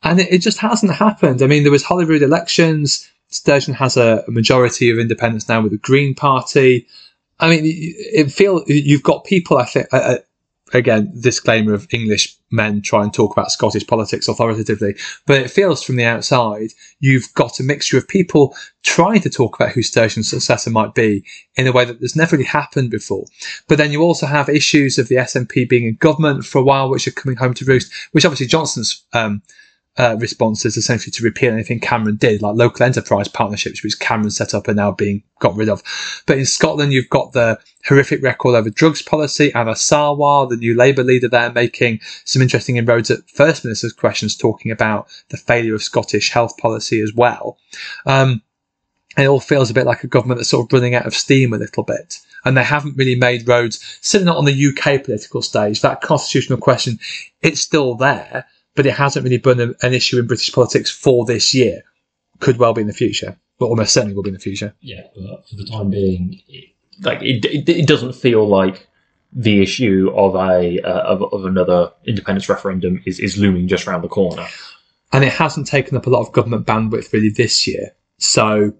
And 0.02 0.20
it, 0.20 0.32
it 0.32 0.38
just 0.38 0.58
hasn't 0.58 0.92
happened. 0.92 1.42
I 1.42 1.46
mean, 1.46 1.62
there 1.62 1.72
was 1.72 1.84
Holyrood 1.84 2.22
elections. 2.22 3.10
Sturgeon 3.30 3.74
has 3.74 3.96
a, 3.96 4.24
majority 4.28 4.90
of 4.90 4.98
independents 4.98 5.48
now 5.48 5.60
with 5.60 5.72
the 5.72 5.78
Green 5.78 6.14
Party. 6.14 6.86
I 7.38 7.48
mean, 7.48 7.62
it 7.64 8.30
feel 8.30 8.62
you've 8.66 9.02
got 9.02 9.24
people. 9.24 9.56
I 9.56 9.64
think 9.64 9.86
uh, 9.92 10.18
again, 10.72 11.12
disclaimer 11.18 11.74
of 11.74 11.86
English 11.90 12.36
men 12.50 12.82
try 12.82 13.02
and 13.02 13.12
talk 13.12 13.32
about 13.32 13.50
Scottish 13.50 13.86
politics 13.86 14.28
authoritatively, 14.28 14.96
but 15.26 15.40
it 15.40 15.50
feels 15.50 15.82
from 15.82 15.96
the 15.96 16.04
outside 16.04 16.70
you've 16.98 17.32
got 17.34 17.60
a 17.60 17.62
mixture 17.62 17.98
of 17.98 18.08
people 18.08 18.54
trying 18.82 19.20
to 19.20 19.30
talk 19.30 19.56
about 19.56 19.72
who 19.72 19.82
Sturgeon's 19.82 20.28
successor 20.28 20.70
might 20.70 20.94
be 20.94 21.24
in 21.56 21.66
a 21.66 21.72
way 21.72 21.84
that 21.84 22.00
has 22.00 22.16
never 22.16 22.36
really 22.36 22.46
happened 22.46 22.90
before. 22.90 23.24
But 23.68 23.78
then 23.78 23.92
you 23.92 24.02
also 24.02 24.26
have 24.26 24.48
issues 24.48 24.98
of 24.98 25.08
the 25.08 25.16
SNP 25.16 25.68
being 25.68 25.86
in 25.86 25.96
government 25.96 26.44
for 26.44 26.58
a 26.58 26.64
while, 26.64 26.90
which 26.90 27.06
are 27.06 27.12
coming 27.12 27.36
home 27.36 27.54
to 27.54 27.64
roost. 27.64 27.92
Which 28.12 28.24
obviously 28.24 28.46
Johnson's 28.46 29.04
um, 29.12 29.42
uh, 29.98 30.16
response 30.18 30.64
is 30.64 30.76
essentially 30.76 31.10
to 31.10 31.24
repeal 31.24 31.52
anything 31.52 31.80
Cameron 31.80 32.16
did, 32.16 32.42
like 32.42 32.56
local 32.56 32.86
enterprise 32.86 33.28
partnerships, 33.28 33.82
which 33.82 33.98
Cameron 33.98 34.30
set 34.30 34.54
up 34.54 34.68
are 34.68 34.74
now 34.74 34.92
being 34.92 35.22
got 35.40 35.56
rid 35.56 35.68
of. 35.68 35.82
But 36.26 36.38
in 36.38 36.46
Scotland, 36.46 36.92
you've 36.92 37.10
got 37.10 37.32
the 37.32 37.58
horrific 37.86 38.22
record 38.22 38.54
over 38.54 38.70
drugs 38.70 39.02
policy. 39.02 39.52
Anas 39.54 39.82
Sarwar, 39.82 40.48
the 40.48 40.56
new 40.56 40.76
Labour 40.76 41.02
leader 41.02 41.28
there, 41.28 41.52
making 41.52 42.00
some 42.24 42.40
interesting 42.40 42.76
inroads 42.76 43.10
at 43.10 43.28
First 43.28 43.64
Minister's 43.64 43.92
questions, 43.92 44.36
talking 44.36 44.70
about 44.70 45.08
the 45.28 45.36
failure 45.36 45.74
of 45.74 45.82
Scottish 45.82 46.30
health 46.30 46.56
policy 46.56 47.00
as 47.00 47.12
well. 47.14 47.58
Um, 48.06 48.42
it 49.18 49.26
all 49.26 49.40
feels 49.40 49.70
a 49.70 49.74
bit 49.74 49.86
like 49.86 50.04
a 50.04 50.08
government 50.08 50.38
that's 50.38 50.50
sort 50.50 50.66
of 50.66 50.72
running 50.72 50.94
out 50.94 51.06
of 51.06 51.14
steam 51.14 51.52
a 51.52 51.58
little 51.58 51.82
bit. 51.82 52.20
And 52.44 52.56
they 52.56 52.64
haven't 52.64 52.96
really 52.96 53.16
made 53.16 53.46
roads, 53.46 53.98
certainly 54.00 54.32
not 54.32 54.38
on 54.38 54.46
the 54.46 54.66
UK 54.68 55.04
political 55.04 55.42
stage. 55.42 55.82
That 55.82 56.00
constitutional 56.00 56.58
question, 56.58 56.98
it's 57.42 57.60
still 57.60 57.96
there, 57.96 58.46
but 58.74 58.86
it 58.86 58.92
hasn't 58.94 59.24
really 59.24 59.38
been 59.38 59.60
a, 59.60 59.86
an 59.86 59.92
issue 59.94 60.18
in 60.18 60.26
British 60.26 60.52
politics 60.52 60.90
for 60.90 61.24
this 61.24 61.54
year. 61.54 61.82
Could 62.38 62.56
well 62.58 62.72
be 62.72 62.80
in 62.80 62.86
the 62.86 62.92
future, 62.92 63.38
but 63.58 63.66
almost 63.66 63.92
certainly 63.92 64.14
will 64.14 64.22
be 64.22 64.30
in 64.30 64.34
the 64.34 64.40
future. 64.40 64.74
Yeah, 64.80 65.02
but 65.14 65.48
for 65.48 65.56
the 65.56 65.64
time 65.66 65.90
being, 65.90 66.40
it, 66.48 66.70
like 67.02 67.20
it, 67.22 67.44
it, 67.44 67.68
it 67.68 67.86
doesn't 67.86 68.14
feel 68.14 68.46
like 68.48 68.86
the 69.32 69.60
issue 69.62 70.10
of 70.14 70.34
a 70.34 70.80
uh, 70.80 71.02
of, 71.02 71.22
of 71.32 71.44
another 71.44 71.92
independence 72.06 72.48
referendum 72.48 73.02
is, 73.06 73.20
is 73.20 73.36
looming 73.38 73.68
just 73.68 73.86
around 73.86 74.02
the 74.02 74.08
corner. 74.08 74.46
and 75.12 75.22
it 75.22 75.32
hasn't 75.32 75.66
taken 75.66 75.96
up 75.96 76.06
a 76.06 76.10
lot 76.10 76.20
of 76.26 76.32
government 76.32 76.66
bandwidth 76.66 77.12
really 77.12 77.28
this 77.30 77.66
year. 77.66 77.90
So 78.18 78.72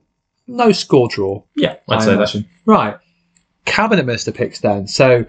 no 0.47 0.73
score 0.73 1.09
draw. 1.09 1.43
Yeah, 1.55 1.77
I'd 1.89 1.99
I 1.99 2.01
say 2.01 2.07
that. 2.07 2.15
imagine. 2.17 2.49
Right. 2.67 2.97
Cabinet 3.67 4.07
minister 4.07 4.33
picks 4.33 4.61
then. 4.61 4.89
So 4.89 5.25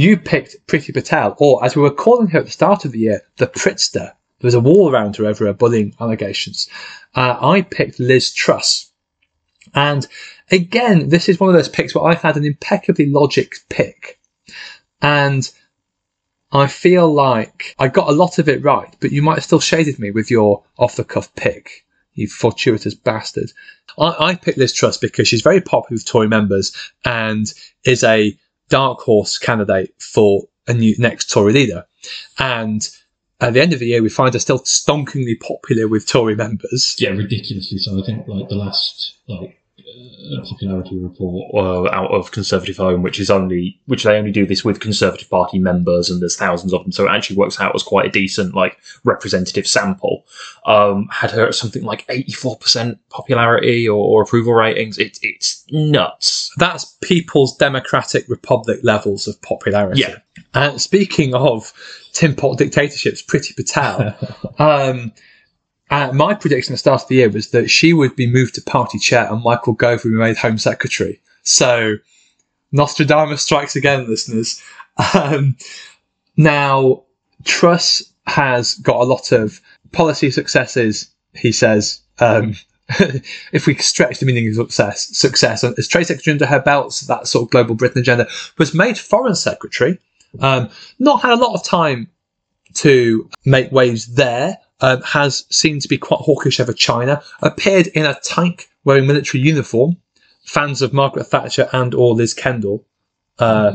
you 0.00 0.16
picked 0.16 0.66
Priti 0.66 0.94
Patel, 0.94 1.36
or 1.38 1.62
as 1.64 1.76
we 1.76 1.82
were 1.82 1.90
calling 1.90 2.28
her 2.28 2.38
at 2.38 2.46
the 2.46 2.50
start 2.50 2.84
of 2.84 2.92
the 2.92 3.00
year, 3.00 3.22
the 3.36 3.46
Pritster. 3.46 4.12
There 4.40 4.48
was 4.48 4.54
a 4.54 4.60
wall 4.60 4.90
around 4.90 5.16
her 5.16 5.26
over 5.26 5.44
her 5.44 5.52
bullying 5.52 5.94
allegations. 6.00 6.70
Uh, 7.14 7.36
I 7.38 7.60
picked 7.60 8.00
Liz 8.00 8.32
Truss. 8.32 8.90
And 9.74 10.06
again, 10.50 11.10
this 11.10 11.28
is 11.28 11.38
one 11.38 11.50
of 11.50 11.54
those 11.54 11.68
picks 11.68 11.94
where 11.94 12.04
I 12.04 12.14
had 12.14 12.38
an 12.38 12.46
impeccably 12.46 13.06
logic 13.10 13.56
pick. 13.68 14.18
And 15.02 15.50
I 16.50 16.66
feel 16.66 17.12
like 17.12 17.74
I 17.78 17.88
got 17.88 18.08
a 18.08 18.12
lot 18.12 18.38
of 18.38 18.48
it 18.48 18.64
right, 18.64 18.96
but 19.00 19.12
you 19.12 19.20
might 19.20 19.34
have 19.34 19.44
still 19.44 19.60
shaded 19.60 19.98
me 19.98 20.10
with 20.10 20.30
your 20.30 20.64
off 20.78 20.96
the 20.96 21.04
cuff 21.04 21.34
pick, 21.34 21.84
you 22.14 22.26
fortuitous 22.26 22.94
bastard. 22.94 23.52
I, 23.98 24.14
I 24.18 24.34
picked 24.34 24.56
Liz 24.56 24.72
Truss 24.72 24.96
because 24.96 25.28
she's 25.28 25.42
very 25.42 25.60
popular 25.60 25.96
with 25.96 26.06
Tory 26.06 26.28
members 26.28 26.74
and 27.04 27.52
is 27.84 28.02
a 28.02 28.34
dark 28.70 29.00
horse 29.00 29.36
candidate 29.36 29.94
for 30.00 30.48
a 30.66 30.72
new 30.72 30.94
next 30.98 31.30
Tory 31.30 31.52
leader. 31.52 31.84
And 32.38 32.88
at 33.40 33.52
the 33.52 33.60
end 33.60 33.72
of 33.72 33.80
the 33.80 33.86
year, 33.86 34.02
we 34.02 34.08
find 34.08 34.32
her 34.34 34.40
still 34.40 34.60
stonkingly 34.60 35.38
popular 35.38 35.88
with 35.88 36.06
Tory 36.06 36.34
members. 36.34 36.96
Yeah, 36.98 37.10
ridiculously 37.10 37.78
so. 37.78 38.00
I 38.00 38.06
think 38.06 38.26
like 38.26 38.48
the 38.48 38.56
last 38.56 39.14
like 39.28 39.59
uh, 39.80 40.48
popularity 40.48 40.98
report. 40.98 41.54
uh, 41.54 41.90
out 41.90 42.10
of 42.10 42.30
Conservative 42.30 42.76
Home, 42.76 43.02
which 43.02 43.18
is 43.18 43.30
only 43.30 43.80
which 43.86 44.04
they 44.04 44.16
only 44.16 44.30
do 44.30 44.46
this 44.46 44.64
with 44.64 44.80
Conservative 44.80 45.28
Party 45.28 45.58
members, 45.58 46.10
and 46.10 46.20
there's 46.20 46.36
thousands 46.36 46.72
of 46.72 46.82
them, 46.82 46.92
so 46.92 47.06
it 47.06 47.10
actually 47.10 47.36
works 47.36 47.60
out 47.60 47.74
as 47.74 47.82
quite 47.82 48.06
a 48.06 48.10
decent 48.10 48.54
like 48.54 48.78
representative 49.04 49.66
sample. 49.66 50.24
Um, 50.66 51.08
had 51.10 51.30
her 51.32 51.46
at 51.46 51.54
something 51.54 51.82
like 51.82 52.06
84% 52.08 52.98
popularity 53.08 53.88
or, 53.88 53.98
or 53.98 54.22
approval 54.22 54.54
ratings. 54.54 54.98
It's 54.98 55.18
it's 55.22 55.64
nuts. 55.70 56.52
That's 56.56 56.84
People's 57.02 57.56
Democratic 57.56 58.28
Republic 58.28 58.80
levels 58.82 59.26
of 59.26 59.40
popularity. 59.42 60.02
Yeah. 60.02 60.16
And 60.54 60.80
speaking 60.80 61.34
of 61.34 61.72
Tin 62.12 62.34
Pot 62.34 62.58
dictatorships, 62.58 63.22
Priti 63.22 63.54
Patel, 63.54 64.14
um, 64.58 65.12
uh, 65.90 66.12
my 66.12 66.34
prediction 66.34 66.72
at 66.72 66.74
the 66.74 66.78
start 66.78 67.02
of 67.02 67.08
the 67.08 67.16
year 67.16 67.28
was 67.28 67.50
that 67.50 67.68
she 67.68 67.92
would 67.92 68.14
be 68.16 68.26
moved 68.26 68.54
to 68.54 68.62
party 68.62 68.98
chair 68.98 69.26
and 69.30 69.42
Michael 69.42 69.72
Gove 69.72 70.04
would 70.04 70.10
be 70.10 70.16
made 70.16 70.36
Home 70.36 70.58
Secretary. 70.58 71.20
So 71.42 71.96
Nostradamus 72.72 73.42
strikes 73.42 73.76
again, 73.76 74.08
listeners. 74.08 74.62
Um, 75.14 75.56
now, 76.36 77.02
Truss 77.44 78.02
has 78.26 78.74
got 78.76 79.00
a 79.00 79.04
lot 79.04 79.32
of 79.32 79.60
policy 79.92 80.30
successes, 80.30 81.10
he 81.34 81.52
says. 81.52 82.00
Um, 82.18 82.54
if 83.52 83.66
we 83.66 83.74
stretch 83.76 84.20
the 84.20 84.26
meaning 84.26 84.48
of 84.48 84.54
success, 84.54 85.16
success 85.16 85.64
as 85.64 85.88
trade 85.88 86.06
secretary 86.06 86.32
under 86.32 86.46
her 86.46 86.60
belts, 86.60 87.00
that 87.02 87.26
sort 87.26 87.44
of 87.44 87.50
global 87.50 87.74
Britain 87.74 88.00
agenda 88.00 88.28
was 88.58 88.74
made 88.74 88.98
foreign 88.98 89.34
secretary. 89.34 89.98
Um, 90.38 90.70
not 90.98 91.22
had 91.22 91.32
a 91.32 91.36
lot 91.36 91.54
of 91.54 91.64
time 91.64 92.08
to 92.74 93.28
make 93.44 93.72
waves 93.72 94.14
there. 94.14 94.58
Um, 94.82 95.02
has 95.02 95.44
seemed 95.50 95.82
to 95.82 95.88
be 95.88 95.98
quite 95.98 96.20
hawkish 96.20 96.58
over 96.58 96.72
China. 96.72 97.22
Appeared 97.42 97.88
in 97.88 98.06
a 98.06 98.18
tank 98.22 98.70
wearing 98.84 99.06
military 99.06 99.42
uniform. 99.42 99.98
Fans 100.44 100.80
of 100.80 100.94
Margaret 100.94 101.24
Thatcher 101.24 101.68
and 101.72 101.94
or 101.94 102.14
Liz 102.14 102.32
Kendall 102.32 102.86
uh, 103.40 103.74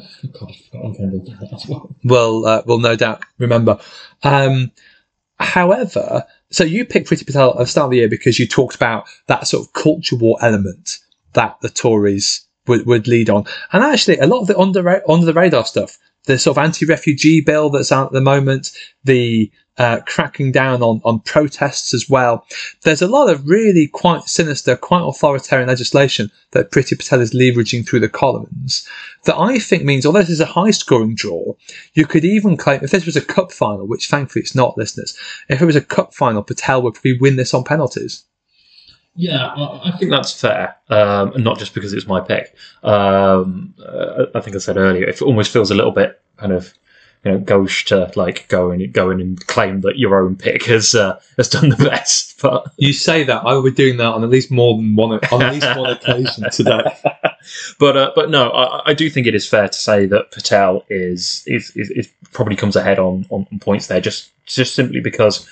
will 2.03 2.45
uh, 2.45 2.61
will 2.65 2.79
no 2.79 2.95
doubt 2.95 3.23
remember. 3.37 3.79
Um, 4.23 4.71
however, 5.39 6.25
so 6.51 6.63
you 6.63 6.85
picked 6.85 7.09
Priti 7.09 7.25
Patel 7.25 7.51
at 7.51 7.57
the 7.57 7.65
start 7.65 7.85
of 7.85 7.91
the 7.91 7.97
year 7.97 8.09
because 8.09 8.39
you 8.39 8.47
talked 8.47 8.75
about 8.75 9.07
that 9.27 9.47
sort 9.47 9.65
of 9.65 9.73
culture 9.73 10.15
war 10.15 10.37
element 10.41 10.99
that 11.33 11.59
the 11.61 11.69
Tories 11.69 12.45
would, 12.67 12.85
would 12.85 13.07
lead 13.07 13.29
on, 13.29 13.45
and 13.73 13.83
actually 13.83 14.17
a 14.17 14.27
lot 14.27 14.41
of 14.41 14.47
the 14.47 14.57
under 14.57 15.01
under 15.09 15.25
the 15.25 15.33
radar 15.33 15.65
stuff, 15.65 15.97
the 16.25 16.37
sort 16.37 16.57
of 16.57 16.63
anti-refugee 16.63 17.41
bill 17.41 17.69
that's 17.69 17.91
out 17.91 18.07
at 18.07 18.13
the 18.13 18.21
moment, 18.21 18.71
the 19.03 19.51
uh, 19.77 19.99
cracking 20.05 20.51
down 20.51 20.81
on, 20.81 21.01
on 21.03 21.19
protests 21.19 21.93
as 21.93 22.09
well. 22.09 22.45
There's 22.83 23.01
a 23.01 23.07
lot 23.07 23.29
of 23.29 23.47
really 23.47 23.87
quite 23.87 24.23
sinister, 24.23 24.77
quite 24.77 25.01
authoritarian 25.01 25.67
legislation 25.67 26.31
that 26.51 26.71
Priti 26.71 26.97
Patel 26.97 27.21
is 27.21 27.33
leveraging 27.33 27.87
through 27.87 27.99
the 27.99 28.09
Commons 28.09 28.87
that 29.25 29.37
I 29.37 29.59
think 29.59 29.83
means, 29.83 30.05
although 30.05 30.19
this 30.19 30.29
is 30.29 30.39
a 30.39 30.45
high 30.45 30.71
scoring 30.71 31.15
draw, 31.15 31.55
you 31.93 32.05
could 32.05 32.23
even 32.23 32.57
claim 32.57 32.81
if 32.83 32.91
this 32.91 33.05
was 33.05 33.17
a 33.17 33.21
cup 33.21 33.51
final, 33.51 33.87
which 33.87 34.07
thankfully 34.07 34.43
it's 34.43 34.55
not, 34.55 34.77
listeners, 34.77 35.17
if 35.49 35.61
it 35.61 35.65
was 35.65 35.75
a 35.75 35.81
cup 35.81 36.13
final, 36.13 36.43
Patel 36.43 36.81
would 36.81 36.93
probably 36.93 37.17
win 37.19 37.35
this 37.35 37.53
on 37.53 37.63
penalties. 37.63 38.23
Yeah, 39.15 39.47
I, 39.47 39.91
I 39.93 39.97
think 39.97 40.11
that's 40.11 40.39
fair, 40.39 40.75
um, 40.89 41.33
and 41.33 41.43
not 41.43 41.57
just 41.57 41.73
because 41.73 41.93
it's 41.93 42.05
my 42.05 42.19
pick. 42.19 42.53
Um, 42.83 43.73
uh, 43.79 44.25
I 44.35 44.41
think 44.41 44.55
I 44.55 44.59
said 44.59 44.75
earlier, 44.77 45.07
it 45.07 45.21
almost 45.21 45.53
feels 45.53 45.71
a 45.71 45.75
little 45.75 45.91
bit 45.91 46.21
kind 46.37 46.51
of 46.51 46.73
you 47.23 47.31
know 47.31 47.37
gauche 47.39 47.85
to 47.85 48.11
like 48.17 48.47
go 48.49 48.71
and 48.71 48.91
go 48.91 49.09
in 49.09 49.21
and 49.21 49.47
claim 49.47 49.81
that 49.81 49.97
your 49.97 50.21
own 50.21 50.35
pick 50.35 50.65
has 50.65 50.93
uh, 50.95 51.17
has 51.37 51.47
done 51.47 51.69
the 51.69 51.75
best, 51.89 52.41
but 52.41 52.71
You 52.77 52.91
say 52.91 53.23
that 53.23 53.45
I 53.45 53.53
will 53.53 53.63
be 53.63 53.71
doing 53.71 53.97
that 53.97 54.05
on 54.05 54.23
at 54.23 54.29
least 54.29 54.51
more 54.51 54.75
than 54.75 54.95
one 54.97 55.13
on 55.31 55.41
at 55.41 55.53
least 55.53 55.77
one 55.77 55.91
occasion 55.91 56.49
today. 56.51 56.83
but 57.79 57.95
uh, 57.97 58.11
but 58.15 58.29
no, 58.29 58.49
I, 58.51 58.91
I 58.91 58.93
do 58.93 59.09
think 59.09 59.27
it 59.27 59.35
is 59.35 59.47
fair 59.47 59.67
to 59.69 59.77
say 59.77 60.05
that 60.07 60.31
Patel 60.31 60.83
is 60.89 61.43
is, 61.47 61.71
is, 61.77 61.89
is 61.91 62.09
probably 62.33 62.57
comes 62.57 62.75
ahead 62.75 62.99
on, 62.99 63.25
on 63.29 63.47
on 63.49 63.59
points 63.59 63.87
there, 63.87 64.01
just 64.01 64.31
just 64.45 64.75
simply 64.75 64.99
because 64.99 65.47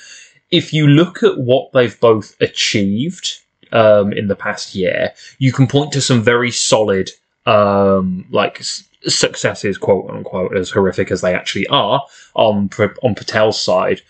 if 0.51 0.73
you 0.73 0.85
look 0.85 1.23
at 1.23 1.37
what 1.37 1.71
they've 1.71 1.99
both 1.99 2.35
achieved 2.41 3.39
um, 3.73 4.13
in 4.13 4.27
the 4.27 4.35
past 4.35 4.75
year, 4.75 5.13
you 5.39 5.51
can 5.51 5.67
point 5.67 5.91
to 5.93 6.01
some 6.01 6.21
very 6.21 6.51
solid 6.51 7.09
um, 7.45 8.25
like 8.31 8.61
s- 8.61 8.87
successes, 9.07 9.77
quote 9.77 10.09
unquote, 10.09 10.55
as 10.55 10.69
horrific 10.69 11.11
as 11.11 11.21
they 11.21 11.33
actually 11.33 11.67
are 11.67 12.05
on 12.35 12.69
on 13.01 13.15
Patel's 13.15 13.59
side, 13.59 14.01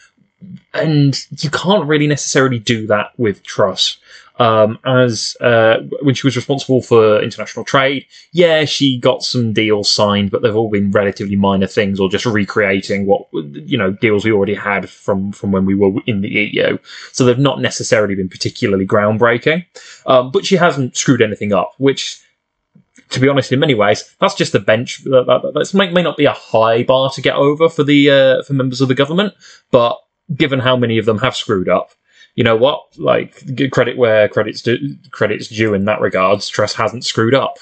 and 0.74 1.26
you 1.40 1.50
can't 1.50 1.88
really 1.88 2.08
necessarily 2.08 2.60
do 2.60 2.86
that 2.88 3.12
with 3.18 3.44
Truss. 3.44 3.98
Um, 4.40 4.80
as 4.84 5.38
uh, 5.42 5.82
when 6.02 6.16
she 6.16 6.26
was 6.26 6.36
responsible 6.36 6.82
for 6.82 7.22
international 7.22 7.64
trade, 7.64 8.08
yeah, 8.32 8.66
she 8.66 9.00
got 9.00 9.24
some 9.24 9.54
deals 9.54 9.92
signed, 9.92 10.32
but 10.32 10.42
they've 10.42 10.56
all 10.56 10.72
been 10.72 10.90
relatively 10.90 11.36
minor 11.36 11.68
things, 11.68 12.00
or 12.00 12.10
just 12.10 12.26
recreating 12.26 13.06
what 13.06 13.28
you 13.32 13.78
know 13.78 13.92
deals 13.92 14.26
we 14.26 14.32
already 14.32 14.56
had 14.56 14.90
from 14.90 15.32
from 15.32 15.52
when 15.52 15.66
we 15.66 15.76
were 15.76 16.02
in 16.08 16.22
the 16.22 16.30
EU. 16.30 16.78
So 17.12 17.26
they've 17.26 17.38
not 17.38 17.62
necessarily 17.62 18.16
been 18.16 18.30
particularly 18.30 18.88
groundbreaking. 18.88 19.66
Um, 20.08 20.32
but 20.32 20.46
she 20.46 20.56
hasn't 20.56 20.98
screwed 20.98 21.22
anything 21.22 21.54
up, 21.54 21.74
which 21.78 22.20
to 23.10 23.20
be 23.20 23.30
honest, 23.30 23.52
in 23.52 23.60
many 23.60 23.76
ways, 23.76 24.16
that's 24.20 24.34
just 24.34 24.56
a 24.56 24.60
bench. 24.60 25.04
That, 25.04 25.26
that, 25.28 25.74
may, 25.74 25.92
may 25.92 26.02
not 26.02 26.18
be 26.18 26.26
a 26.26 26.34
high 26.34 26.84
bar 26.84 27.12
to 27.12 27.22
get 27.22 27.36
over 27.36 27.70
for 27.70 27.84
the 27.84 28.10
uh, 28.10 28.44
for 28.44 28.54
members 28.54 28.82
of 28.82 28.88
the 28.88 28.96
government, 28.96 29.34
but 29.70 30.00
given 30.36 30.60
how 30.60 30.76
many 30.76 30.98
of 30.98 31.06
them 31.06 31.20
have 31.20 31.36
screwed 31.36 31.70
up, 31.70 31.92
you 32.36 32.44
know 32.44 32.56
what? 32.56 32.82
Like 32.98 33.42
credit 33.72 33.98
where 33.98 34.28
credit's 34.28 34.62
due, 34.62 34.96
credit's 35.12 35.48
due 35.48 35.74
in 35.74 35.86
that 35.86 36.00
regards. 36.02 36.48
Truss 36.50 36.74
hasn't 36.74 37.06
screwed 37.06 37.34
up. 37.36 37.58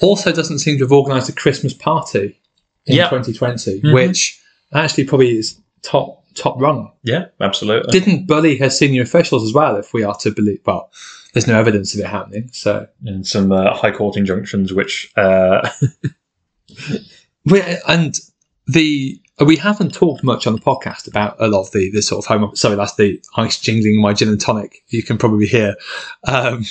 Also, 0.00 0.32
doesn't 0.32 0.58
seem 0.58 0.78
to 0.78 0.84
have 0.84 0.92
organised 0.92 1.28
a 1.28 1.32
Christmas 1.32 1.72
party 1.74 2.38
in 2.86 2.96
Yeah. 2.96 3.08
2020, 3.08 3.80
Mhm. 3.80 3.92
which 3.94 4.38
actually 4.72 5.04
probably 5.04 5.36
is 5.38 5.58
top 5.82 6.22
top 6.34 6.60
rung. 6.60 6.90
Yeah, 7.02 7.26
absolutely. 7.40 7.98
Didn't 7.98 8.26
bully 8.26 8.56
her 8.58 8.68
senior 8.68 9.02
officials 9.02 9.42
as 9.42 9.54
well, 9.54 9.76
if 9.76 9.94
we 9.94 10.02
are 10.02 10.14
to 10.18 10.30
believe. 10.30 10.60
Well, 10.66 10.90
there's 11.32 11.46
no 11.46 11.58
evidence 11.58 11.94
of 11.94 12.00
it 12.00 12.06
happening, 12.06 12.50
so 12.52 12.86
and 13.06 13.26
some 13.26 13.52
uh, 13.52 13.74
high 13.74 13.90
court 13.90 14.16
injunctions, 14.18 14.72
which 14.72 15.10
uh, 15.16 15.66
and 17.88 18.18
the 18.66 19.20
we 19.44 19.56
haven't 19.56 19.92
talked 19.92 20.24
much 20.24 20.46
on 20.46 20.54
the 20.54 20.60
podcast 20.60 21.06
about 21.06 21.36
a 21.38 21.48
lot 21.48 21.60
of 21.60 21.72
the 21.72 21.90
the 21.90 22.00
sort 22.00 22.24
of 22.24 22.28
home. 22.28 22.56
Sorry, 22.56 22.74
that's 22.74 22.94
the 22.94 23.22
ice 23.36 23.58
jingling 23.58 24.00
my 24.00 24.14
gin 24.14 24.28
and 24.28 24.40
tonic. 24.40 24.82
You 24.88 25.02
can 25.02 25.18
probably 25.18 25.46
hear. 25.46 25.76
Um, 26.24 26.64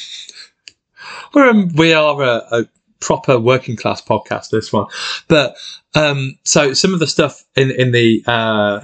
we're 1.34 1.50
um, 1.50 1.70
we 1.76 1.94
are 1.94 2.22
a, 2.22 2.42
a 2.52 2.66
proper 3.00 3.40
working 3.40 3.76
class 3.76 4.02
podcast. 4.02 4.50
This 4.50 4.74
one, 4.74 4.88
but 5.28 5.56
um, 5.94 6.40
so 6.44 6.74
some 6.74 6.94
of 6.94 7.00
the 7.00 7.08
stuff 7.08 7.44
in 7.56 7.70
in 7.70 7.92
the 7.92 8.24
uh, 8.26 8.82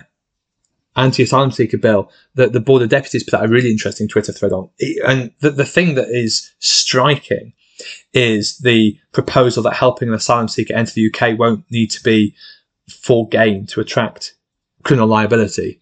anti 0.95 1.23
asylum 1.23 1.51
seeker 1.51 1.77
bill 1.77 2.11
that 2.35 2.53
the 2.53 2.59
board 2.59 2.83
of 2.83 2.89
deputies 2.89 3.23
put 3.23 3.33
out 3.33 3.45
a 3.45 3.47
really 3.47 3.71
interesting 3.71 4.07
Twitter 4.07 4.31
thread 4.31 4.51
on, 4.51 4.69
and 5.07 5.31
the 5.39 5.49
the 5.49 5.65
thing 5.65 5.95
that 5.95 6.09
is 6.09 6.51
striking 6.59 7.53
is 8.13 8.59
the 8.59 8.95
proposal 9.11 9.63
that 9.63 9.73
helping 9.73 10.09
an 10.09 10.13
asylum 10.13 10.47
seeker 10.47 10.75
enter 10.75 10.93
the 10.93 11.11
UK 11.11 11.39
won't 11.39 11.65
need 11.71 11.89
to 11.89 12.03
be 12.03 12.35
for 12.89 13.27
gain 13.29 13.65
to 13.67 13.79
attract 13.81 14.35
criminal 14.83 15.07
liability. 15.07 15.79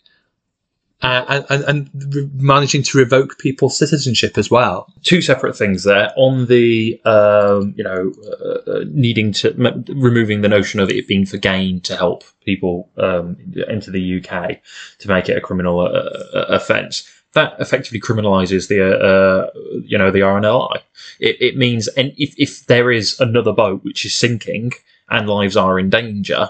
uh, 1.01 1.23
and, 1.29 1.45
and, 1.49 1.89
and 1.93 2.41
managing 2.41 2.83
to 2.83 2.97
revoke 2.97 3.37
people's 3.39 3.77
citizenship 3.77 4.37
as 4.37 4.51
well. 4.51 4.91
two 5.03 5.21
separate 5.21 5.55
things 5.55 5.83
there 5.85 6.11
on 6.17 6.45
the 6.47 6.99
um, 7.05 7.73
you 7.77 7.83
know 7.83 8.11
uh, 8.27 8.71
uh, 8.71 8.83
needing 8.91 9.31
to 9.31 9.51
m- 9.53 9.85
removing 9.87 10.41
the 10.41 10.49
notion 10.49 10.79
of 10.81 10.89
it 10.89 11.07
being 11.07 11.25
for 11.25 11.37
gain 11.37 11.79
to 11.81 11.95
help 11.95 12.25
people 12.43 12.89
um, 12.97 13.37
enter 13.69 13.91
the 13.91 14.17
UK 14.21 14.59
to 14.99 15.07
make 15.07 15.29
it 15.29 15.37
a 15.37 15.41
criminal 15.41 15.79
uh, 15.79 15.85
uh, 15.87 16.45
offence. 16.49 17.09
That 17.33 17.53
effectively 17.61 18.01
criminalises 18.01 18.67
the 18.67 18.79
uh, 18.99 19.49
you 19.85 19.97
know 19.97 20.11
the 20.11 20.19
RNLI. 20.19 20.81
It, 21.21 21.37
it 21.41 21.57
means 21.57 21.87
and 21.89 22.11
if 22.17 22.35
if 22.37 22.65
there 22.65 22.91
is 22.91 23.17
another 23.21 23.53
boat 23.53 23.85
which 23.85 24.03
is 24.05 24.13
sinking 24.15 24.73
and 25.09 25.29
lives 25.29 25.55
are 25.55 25.79
in 25.79 25.89
danger, 25.89 26.49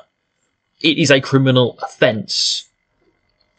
it 0.82 0.98
is 0.98 1.12
a 1.12 1.22
criminal 1.22 1.78
offence 1.82 2.66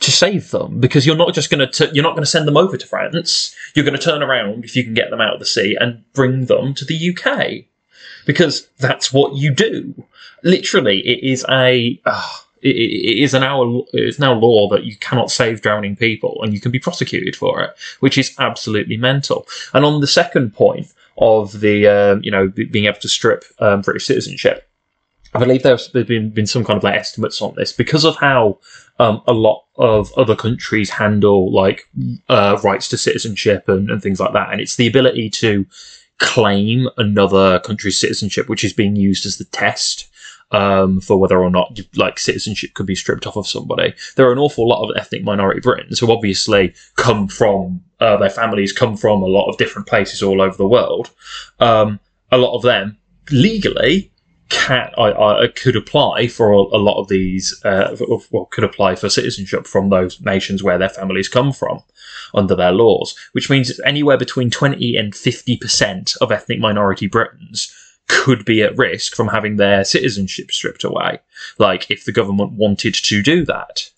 to 0.00 0.11
save 0.11 0.50
them 0.50 0.81
because 0.81 1.07
you're 1.07 1.17
not 1.17 1.35
just 1.35 1.50
going 1.50 1.71
to 1.71 1.91
you're 1.93 2.03
not 2.03 2.15
going 2.15 2.23
to 2.23 2.31
send 2.31 2.49
them 2.49 2.57
over 2.57 2.77
to 2.77 2.87
France. 2.87 3.55
You're 3.75 3.85
going 3.85 3.99
to 3.99 4.03
turn 4.03 4.23
around 4.23 4.65
if 4.65 4.75
you 4.75 4.83
can 4.83 4.95
get 4.95 5.11
them 5.11 5.21
out 5.21 5.35
of 5.35 5.41
the 5.41 5.47
sea 5.47 5.77
and 5.79 6.03
bring 6.15 6.47
them 6.47 6.75
to 6.75 6.85
the 6.85 7.11
UK 7.11 7.65
because 8.25 8.67
that's 8.79 9.12
what 9.12 9.35
you 9.35 9.53
do. 9.53 9.95
Literally, 10.43 11.00
it 11.00 11.23
is 11.23 11.45
a 11.50 12.00
uh, 12.07 12.29
it, 12.62 12.77
it 12.77 13.23
is 13.23 13.35
an 13.35 13.43
hour 13.43 13.83
it's 13.93 14.19
now 14.19 14.33
law 14.33 14.69
that 14.71 14.85
you 14.85 14.97
cannot 14.97 15.31
save 15.31 15.61
drowning 15.61 15.97
people 15.97 16.41
and 16.43 16.55
you 16.55 16.61
can 16.61 16.73
be 16.73 16.79
prosecuted 16.79 17.37
for 17.37 17.62
it, 17.62 17.71
which 18.00 18.17
is 18.17 18.35
absolutely 18.39 18.97
mental. 18.97 19.47
And 19.75 19.85
on 19.85 20.00
the 20.00 20.07
second 20.07 20.55
point 20.55 20.93
of 21.19 21.61
the 21.61 21.87
um, 21.87 22.23
you 22.23 22.31
know 22.31 22.49
being 22.49 22.87
able 22.87 23.00
to 23.00 23.09
strip 23.09 23.45
um, 23.59 23.83
British 23.83 24.07
citizenship. 24.07 24.67
I 25.33 25.39
believe 25.39 25.63
there's 25.63 25.89
been, 25.89 26.31
been 26.31 26.47
some 26.47 26.65
kind 26.65 26.77
of 26.77 26.83
like 26.83 26.97
estimates 26.97 27.41
on 27.41 27.55
this 27.57 27.73
because 27.73 28.05
of 28.05 28.17
how 28.17 28.59
um, 28.99 29.23
a 29.27 29.33
lot 29.33 29.65
of 29.77 30.13
other 30.15 30.35
countries 30.35 30.91
handle 30.91 31.53
like 31.53 31.89
uh, 32.29 32.59
rights 32.65 32.89
to 32.89 32.99
citizenship 32.99 33.69
and, 33.69 33.91
and 33.91 34.03
things 34.03 34.21
like 34.21 34.33
that. 34.33 34.51
And 34.51 34.61
it's 34.61 34.77
the 34.77 34.89
ability 34.89 35.31
to 35.31 35.67
claim 36.19 36.89
another 36.99 37.61
country's 37.61 37.99
citizenship, 37.99 38.49
which 38.49 38.65
is 38.65 38.73
being 38.73 38.97
used 38.97 39.25
as 39.25 39.39
the 39.39 39.45
test 39.45 40.09
um, 40.53 41.01
for 41.01 41.17
whether 41.17 41.39
or 41.39 41.51
not 41.51 41.79
like 41.95 42.19
citizenship 42.19 42.75
could 42.75 42.87
be 42.87 42.95
stripped 42.95 43.27
off 43.27 43.37
of 43.37 43.47
somebody. 43.47 43.95
There 44.17 44.29
are 44.29 44.33
an 44.33 44.39
awful 44.39 44.69
lot 44.69 44.83
of 44.83 44.97
ethnic 44.97 45.23
minority 45.23 45.61
Britons 45.61 46.01
who 46.01 46.11
obviously 46.11 46.75
come 46.97 47.29
from 47.29 47.83
uh, 48.01 48.17
their 48.17 48.31
families 48.31 48.73
come 48.73 48.97
from 48.97 49.23
a 49.23 49.27
lot 49.27 49.49
of 49.49 49.59
different 49.59 49.87
places 49.87 50.23
all 50.23 50.41
over 50.43 50.57
the 50.57 50.67
world. 50.67 51.11
Um, 51.61 52.01
a 52.33 52.39
lot 52.39 52.55
of 52.55 52.63
them 52.63 52.99
legally 53.31 54.11
I, 54.69 55.45
I 55.45 55.49
could 55.49 55.76
apply 55.76 56.28
for 56.28 56.52
a, 56.52 56.57
a 56.57 56.78
lot 56.78 57.00
of 57.00 57.09
these 57.09 57.61
uh, 57.64 57.97
well 58.30 58.47
could 58.47 58.64
apply 58.64 58.97
for 58.97 59.09
citizenship 59.09 59.66
from 59.66 59.90
those 59.90 60.21
nations 60.21 60.62
where 60.62 60.78
their 60.78 60.88
families 60.88 61.28
come 61.28 61.52
from 61.52 61.83
under 62.35 62.54
their 62.54 62.73
laws 62.73 63.16
which 63.33 63.50
means 63.50 63.71
it's 63.71 63.80
anywhere 63.80 64.16
between 64.16 64.50
20 64.50 64.97
and 64.97 65.12
50% 65.12 66.16
of 66.19 66.33
ethnic 66.33 66.59
minority 66.59 67.07
Britons 67.07 67.73
could 68.09 68.45
be 68.45 68.62
at 68.62 68.76
risk 68.76 69.14
from 69.14 69.28
having 69.28 69.57
their 69.57 69.85
citizenship 69.85 70.50
stripped 70.50 70.85
away 70.85 71.21
like 71.59 71.90
if 71.90 72.04
the 72.04 72.12
government 72.12 72.52
wanted 72.52 72.95
to 72.95 73.23
do 73.23 73.45
that. 73.45 73.90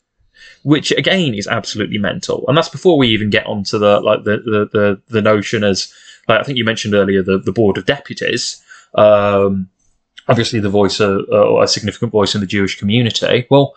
Which 0.65 0.93
again 0.93 1.35
is 1.35 1.49
absolutely 1.49 1.99
mental. 1.99 2.45
And 2.47 2.57
that's 2.57 2.69
before 2.69 2.97
we 2.97 3.09
even 3.09 3.31
get 3.31 3.47
onto 3.47 3.79
the 3.79 4.01
like 4.01 4.23
the 4.23 4.37
the 4.39 4.69
the, 4.73 5.03
the 5.09 5.23
notion 5.23 5.65
as 5.65 5.93
like 6.29 6.41
I 6.41 6.45
think 6.45 6.57
you 6.57 6.65
mentioned 6.65 6.95
earlier 6.95 7.21
the, 7.23 7.39
the 7.39 7.53
board 7.53 7.79
of 7.79 7.87
deputies 7.87 8.63
um, 8.95 9.69
obviously 10.33 10.61
the 10.61 10.71
voice, 10.71 10.99
uh, 10.99 11.19
uh, 11.31 11.61
a 11.61 11.69
significant 11.69 12.11
voice 12.11 12.35
in 12.35 12.41
the 12.41 12.47
Jewish 12.47 12.79
community. 12.79 13.47
Well, 13.51 13.75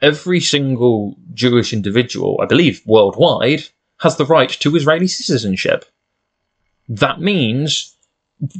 every 0.00 0.40
single 0.40 1.16
Jewish 1.34 1.72
individual, 1.72 2.38
I 2.40 2.46
believe, 2.46 2.80
worldwide, 2.86 3.64
has 3.98 4.16
the 4.16 4.24
right 4.24 4.48
to 4.48 4.76
Israeli 4.76 5.08
citizenship. 5.08 5.84
That 6.88 7.20
means, 7.20 7.96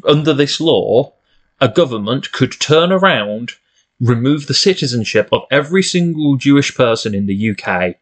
under 0.04 0.34
this 0.34 0.60
law, 0.60 1.12
a 1.60 1.68
government 1.68 2.32
could 2.32 2.52
turn 2.58 2.90
around, 2.90 3.52
remove 4.00 4.48
the 4.48 4.62
citizenship 4.68 5.28
of 5.30 5.42
every 5.52 5.84
single 5.84 6.36
Jewish 6.36 6.74
person 6.74 7.14
in 7.14 7.26
the 7.26 7.50
UK 7.50 7.94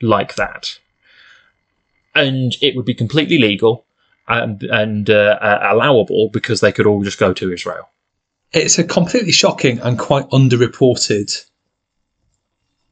like 0.00 0.36
that. 0.36 0.78
And 2.14 2.56
it 2.62 2.76
would 2.76 2.86
be 2.86 2.94
completely 2.94 3.38
legal 3.38 3.84
and, 4.28 4.62
and 4.62 5.10
uh, 5.10 5.58
allowable 5.72 6.30
because 6.32 6.60
they 6.60 6.70
could 6.70 6.86
all 6.86 7.02
just 7.02 7.18
go 7.18 7.32
to 7.32 7.52
Israel 7.52 7.90
it's 8.52 8.78
a 8.78 8.84
completely 8.84 9.32
shocking 9.32 9.78
and 9.80 9.98
quite 9.98 10.28
underreported 10.30 11.46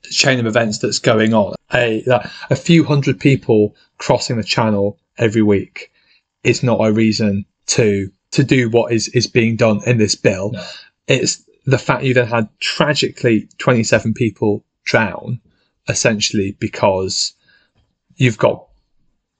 chain 0.05 0.39
of 0.41 0.47
events 0.47 0.79
that's 0.79 0.99
going 0.99 1.35
on. 1.35 1.55
A, 1.75 2.03
a 2.51 2.57
few 2.57 2.85
hundred 2.85 3.21
people 3.21 3.75
crossing 3.99 4.37
the 4.37 4.45
channel 4.45 4.99
every 5.19 5.43
week 5.43 5.91
is 6.45 6.63
not 6.63 6.81
a 6.81 6.93
reason 6.93 7.45
to 7.67 8.11
to 8.31 8.45
do 8.45 8.69
what 8.69 8.93
is, 8.93 9.09
is 9.09 9.27
being 9.27 9.57
done 9.57 9.81
in 9.87 9.97
this 9.97 10.15
bill. 10.15 10.53
No. 10.53 10.65
It's 11.07 11.43
the 11.65 11.79
fact 11.79 12.05
you 12.05 12.13
then 12.13 12.27
had 12.27 12.49
tragically 12.61 13.49
27 13.59 14.13
people 14.13 14.65
drown, 14.85 15.41
essentially 15.89 16.53
because 16.61 17.33
you've 18.17 18.37
got 18.39 18.67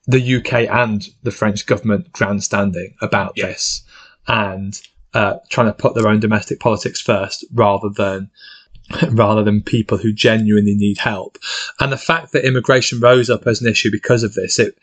the 0.07 0.37
UK 0.37 0.53
and 0.69 1.07
the 1.21 1.31
French 1.31 1.67
government 1.67 2.11
grandstanding 2.11 2.95
about 3.01 3.33
Yeah. 3.35 3.47
this 3.47 3.83
and 4.27 4.79
uh, 5.13 5.35
trying 5.49 5.67
to 5.67 5.73
put 5.73 5.95
their 5.95 6.07
own 6.07 6.19
domestic 6.19 6.59
politics 6.59 7.01
first 7.01 7.45
rather 7.53 7.89
than 7.89 8.29
rather 9.09 9.43
than 9.43 9.61
people 9.61 9.97
who 9.97 10.11
genuinely 10.11 10.75
need 10.75 10.97
help. 10.97 11.37
And 11.79 11.91
the 11.91 11.97
fact 11.97 12.31
that 12.31 12.45
immigration 12.45 12.99
rose 12.99 13.29
up 13.29 13.45
as 13.47 13.61
an 13.61 13.67
issue 13.67 13.91
because 13.91 14.23
of 14.23 14.33
this, 14.33 14.59
it 14.59 14.77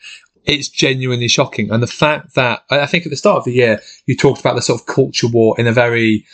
it's 0.45 0.69
genuinely 0.69 1.27
shocking. 1.27 1.71
And 1.71 1.83
the 1.83 1.87
fact 1.87 2.35
that 2.35 2.63
I 2.69 2.85
think 2.85 3.05
at 3.05 3.09
the 3.09 3.17
start 3.17 3.39
of 3.39 3.43
the 3.43 3.53
year 3.53 3.81
you 4.05 4.15
talked 4.15 4.39
about 4.39 4.55
the 4.55 4.61
sort 4.61 4.79
of 4.79 4.87
culture 4.87 5.27
war 5.27 5.59
in 5.59 5.67
a 5.67 5.73
very 5.73 6.25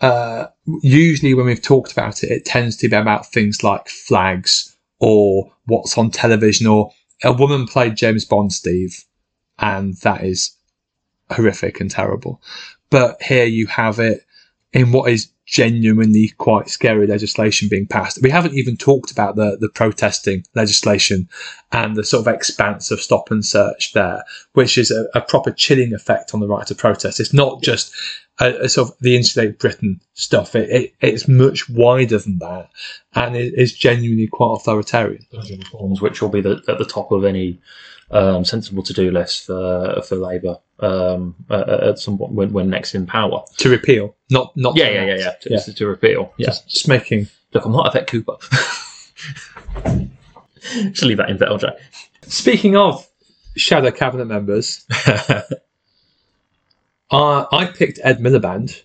uh, 0.00 0.46
usually 0.82 1.34
when 1.34 1.46
we've 1.46 1.62
talked 1.62 1.92
about 1.92 2.22
it, 2.22 2.30
it 2.30 2.44
tends 2.44 2.76
to 2.76 2.88
be 2.88 2.96
about 2.96 3.26
things 3.26 3.62
like 3.62 3.88
flags 3.88 4.76
or 5.00 5.52
what's 5.66 5.98
on 5.98 6.10
television 6.10 6.66
or 6.66 6.90
a 7.24 7.32
woman 7.32 7.66
played 7.66 7.96
James 7.96 8.24
Bond, 8.24 8.52
Steve, 8.52 9.04
and 9.58 9.94
that 9.98 10.24
is 10.24 10.54
horrific 11.30 11.80
and 11.80 11.90
terrible. 11.90 12.40
But 12.90 13.22
here 13.22 13.46
you 13.46 13.66
have 13.68 13.98
it 14.00 14.22
in 14.72 14.92
what 14.92 15.10
is 15.10 15.30
genuinely 15.48 16.28
quite 16.36 16.68
scary 16.68 17.06
legislation 17.06 17.68
being 17.70 17.86
passed. 17.86 18.20
We 18.22 18.28
haven't 18.28 18.54
even 18.54 18.76
talked 18.76 19.10
about 19.10 19.36
the, 19.36 19.56
the 19.58 19.70
protesting 19.70 20.44
legislation 20.54 21.26
and 21.72 21.96
the 21.96 22.04
sort 22.04 22.26
of 22.26 22.34
expanse 22.34 22.90
of 22.90 23.00
stop 23.00 23.30
and 23.30 23.42
search 23.42 23.94
there, 23.94 24.22
which 24.52 24.76
is 24.76 24.90
a, 24.90 25.06
a 25.14 25.22
proper 25.22 25.50
chilling 25.50 25.94
effect 25.94 26.34
on 26.34 26.40
the 26.40 26.46
right 26.46 26.66
to 26.66 26.74
protest. 26.74 27.18
It's 27.18 27.32
not 27.32 27.62
just 27.62 27.94
a, 28.38 28.64
a 28.64 28.68
sort 28.68 28.90
of 28.90 28.98
the 29.00 29.16
insulate 29.16 29.58
Britain 29.58 30.02
stuff. 30.12 30.54
It, 30.54 30.68
it, 30.68 30.94
it's 31.00 31.26
much 31.26 31.66
wider 31.70 32.18
than 32.18 32.40
that 32.40 32.68
and 33.14 33.34
it 33.34 33.54
is 33.54 33.72
genuinely 33.72 34.26
quite 34.26 34.54
authoritarian. 34.60 35.26
Reforms. 35.32 36.02
which 36.02 36.20
will 36.20 36.28
be 36.28 36.42
the, 36.42 36.62
at 36.68 36.76
the 36.76 36.84
top 36.84 37.10
of 37.10 37.24
any 37.24 37.58
um, 38.10 38.44
sensible 38.44 38.82
to-do 38.82 39.10
list 39.10 39.46
for 39.46 40.00
for 40.02 40.16
Labour 40.16 40.56
um, 40.80 41.34
uh, 41.50 41.78
at 41.82 41.98
some 41.98 42.18
point 42.18 42.32
when, 42.32 42.52
when 42.52 42.70
next 42.70 42.94
in 42.94 43.06
power. 43.06 43.44
To 43.58 43.68
repeal, 43.68 44.16
not 44.30 44.56
not 44.56 44.76
Yeah, 44.76 44.88
to 44.88 44.94
yeah, 44.94 45.04
yeah, 45.04 45.32
enact. 45.46 45.66
yeah. 45.68 45.72
To, 45.72 45.78
to 45.78 45.86
repeal. 45.86 46.34
Yeah. 46.36 46.46
Just, 46.46 46.68
just 46.68 46.88
making 46.88 47.28
Look, 47.52 47.64
I'm 47.64 47.72
not 47.72 47.86
Yvette 47.88 48.08
Cooper. 48.08 48.36
Just 50.90 51.02
leave 51.02 51.16
that 51.16 51.30
in 51.30 51.38
there, 51.38 51.48
LJ. 51.48 51.74
Speaking 52.22 52.76
of 52.76 53.08
shadow 53.56 53.90
cabinet 53.90 54.26
members, 54.26 54.84
uh, 55.26 55.44
I 57.10 57.72
picked 57.74 58.00
Ed 58.04 58.18
Miliband, 58.18 58.82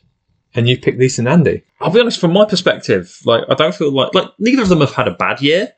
and 0.56 0.70
you 0.70 0.78
picked 0.78 0.98
Lisa 0.98 1.24
Nandy. 1.24 1.64
I'll 1.82 1.92
be 1.92 2.00
honest, 2.00 2.22
from 2.22 2.32
my 2.32 2.46
perspective, 2.46 3.20
like 3.26 3.44
I 3.50 3.56
don't 3.56 3.76
feel 3.76 3.92
like 3.92 4.14
like 4.14 4.30
neither 4.40 4.62
of 4.62 4.70
them 4.70 4.80
have 4.80 4.94
had 4.94 5.10
a 5.10 5.16
bad 5.16 5.42
year 5.42 5.74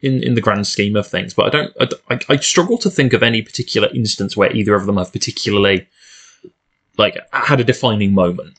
in, 0.00 0.22
in 0.22 0.34
the 0.34 0.40
grand 0.40 0.66
scheme 0.66 0.96
of 0.96 1.06
things, 1.06 1.34
but 1.34 1.46
I 1.46 1.50
don't. 1.50 1.76
I, 2.08 2.18
I 2.30 2.36
struggle 2.36 2.78
to 2.78 2.88
think 2.88 3.12
of 3.12 3.22
any 3.22 3.42
particular 3.42 3.88
instance 3.94 4.34
where 4.34 4.50
either 4.50 4.74
of 4.74 4.86
them 4.86 4.96
have 4.96 5.12
particularly 5.12 5.86
like 6.96 7.18
had 7.32 7.60
a 7.60 7.64
defining 7.64 8.14
moment. 8.14 8.56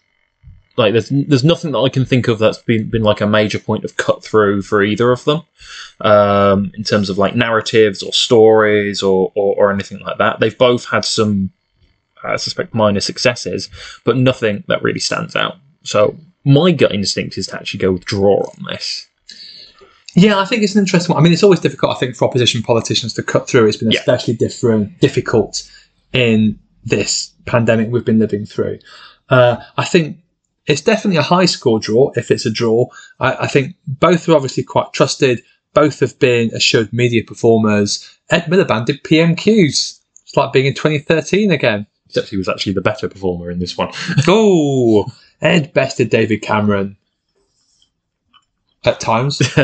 Like 0.78 0.94
there's 0.94 1.10
there's 1.10 1.44
nothing 1.44 1.72
that 1.72 1.80
I 1.80 1.90
can 1.90 2.06
think 2.06 2.28
of 2.28 2.40
that's 2.40 2.60
been 2.60 2.90
been 2.90 3.04
like 3.04 3.22
a 3.22 3.28
major 3.28 3.60
point 3.60 3.84
of 3.84 3.98
cut 3.98 4.24
through 4.24 4.62
for 4.62 4.82
either 4.84 5.12
of 5.12 5.24
them, 5.26 5.42
um, 6.00 6.72
in 6.76 6.84
terms 6.84 7.10
of 7.10 7.18
like 7.18 7.36
narratives 7.36 8.02
or 8.02 8.14
stories 8.14 9.04
or, 9.04 9.32
or 9.36 9.56
or 9.58 9.72
anything 9.74 10.00
like 10.00 10.18
that. 10.18 10.40
They've 10.40 10.58
both 10.58 10.86
had 10.86 11.04
some, 11.04 11.52
I 12.24 12.38
suspect, 12.38 12.74
minor 12.74 13.02
successes, 13.02 13.70
but 14.06 14.16
nothing 14.18 14.64
that 14.68 14.82
really 14.82 15.00
stands 15.00 15.36
out. 15.36 15.58
So 15.84 16.16
my 16.46 16.72
gut 16.72 16.94
instinct 16.94 17.38
is 17.38 17.48
to 17.48 17.56
actually 17.58 17.80
go 17.80 17.92
with 17.92 18.06
draw 18.06 18.38
on 18.58 18.66
this. 18.72 19.08
Yeah, 20.16 20.40
I 20.40 20.46
think 20.46 20.64
it's 20.64 20.76
an 20.76 20.82
interesting 20.82 21.14
one. 21.14 21.22
I 21.22 21.24
mean, 21.24 21.32
it's 21.34 21.44
always 21.44 21.60
difficult, 21.62 21.96
I 21.96 22.00
think, 22.00 22.16
for 22.16 22.28
opposition 22.28 22.62
politicians 22.64 23.14
to 23.14 23.24
cut 23.24 23.48
through. 23.48 23.68
It's 23.68 23.78
been 23.78 23.92
Yeah. 23.92 24.00
especially 24.00 24.34
different, 24.36 25.00
difficult 25.00 25.70
in 26.12 26.60
this 26.84 27.32
pandemic 27.46 27.90
we've 27.90 28.04
been 28.04 28.20
living 28.20 28.46
through. 28.46 28.80
Uh, 29.30 29.58
I 29.78 29.86
think 29.86 30.18
it's 30.68 30.82
definitely 30.82 31.18
a 31.18 31.24
high 31.24 31.46
score 31.46 31.80
draw 31.80 32.12
if 32.16 32.32
it's 32.32 32.46
a 32.46 32.52
draw. 32.52 32.86
I, 33.20 33.34
I 33.42 33.48
think 33.48 33.76
both 33.88 34.28
are 34.30 34.36
obviously 34.36 34.64
quite 34.64 34.94
trusted. 34.94 35.42
Both 35.74 36.02
have 36.02 36.20
been 36.20 36.52
assured 36.54 36.92
media 36.94 37.24
performers. 37.24 38.08
Ed 38.30 38.44
Miliband 38.44 38.86
did 38.86 39.04
PMQs. 39.04 40.00
It's 40.24 40.38
like 40.38 40.54
being 40.54 40.66
in 40.66 40.74
2013 40.74 41.52
again. 41.52 41.88
Except 42.08 42.30
he 42.30 42.38
was 42.38 42.50
actually 42.50 42.74
the 42.74 42.82
better 42.82 43.08
performer 43.08 43.50
in 43.50 43.60
this 43.60 43.78
one. 43.78 43.92
Oh, 44.28 45.06
Ed 45.42 45.74
bested 45.74 46.10
David 46.10 46.42
Cameron 46.42 46.98
at 48.84 49.00
times. 49.00 49.42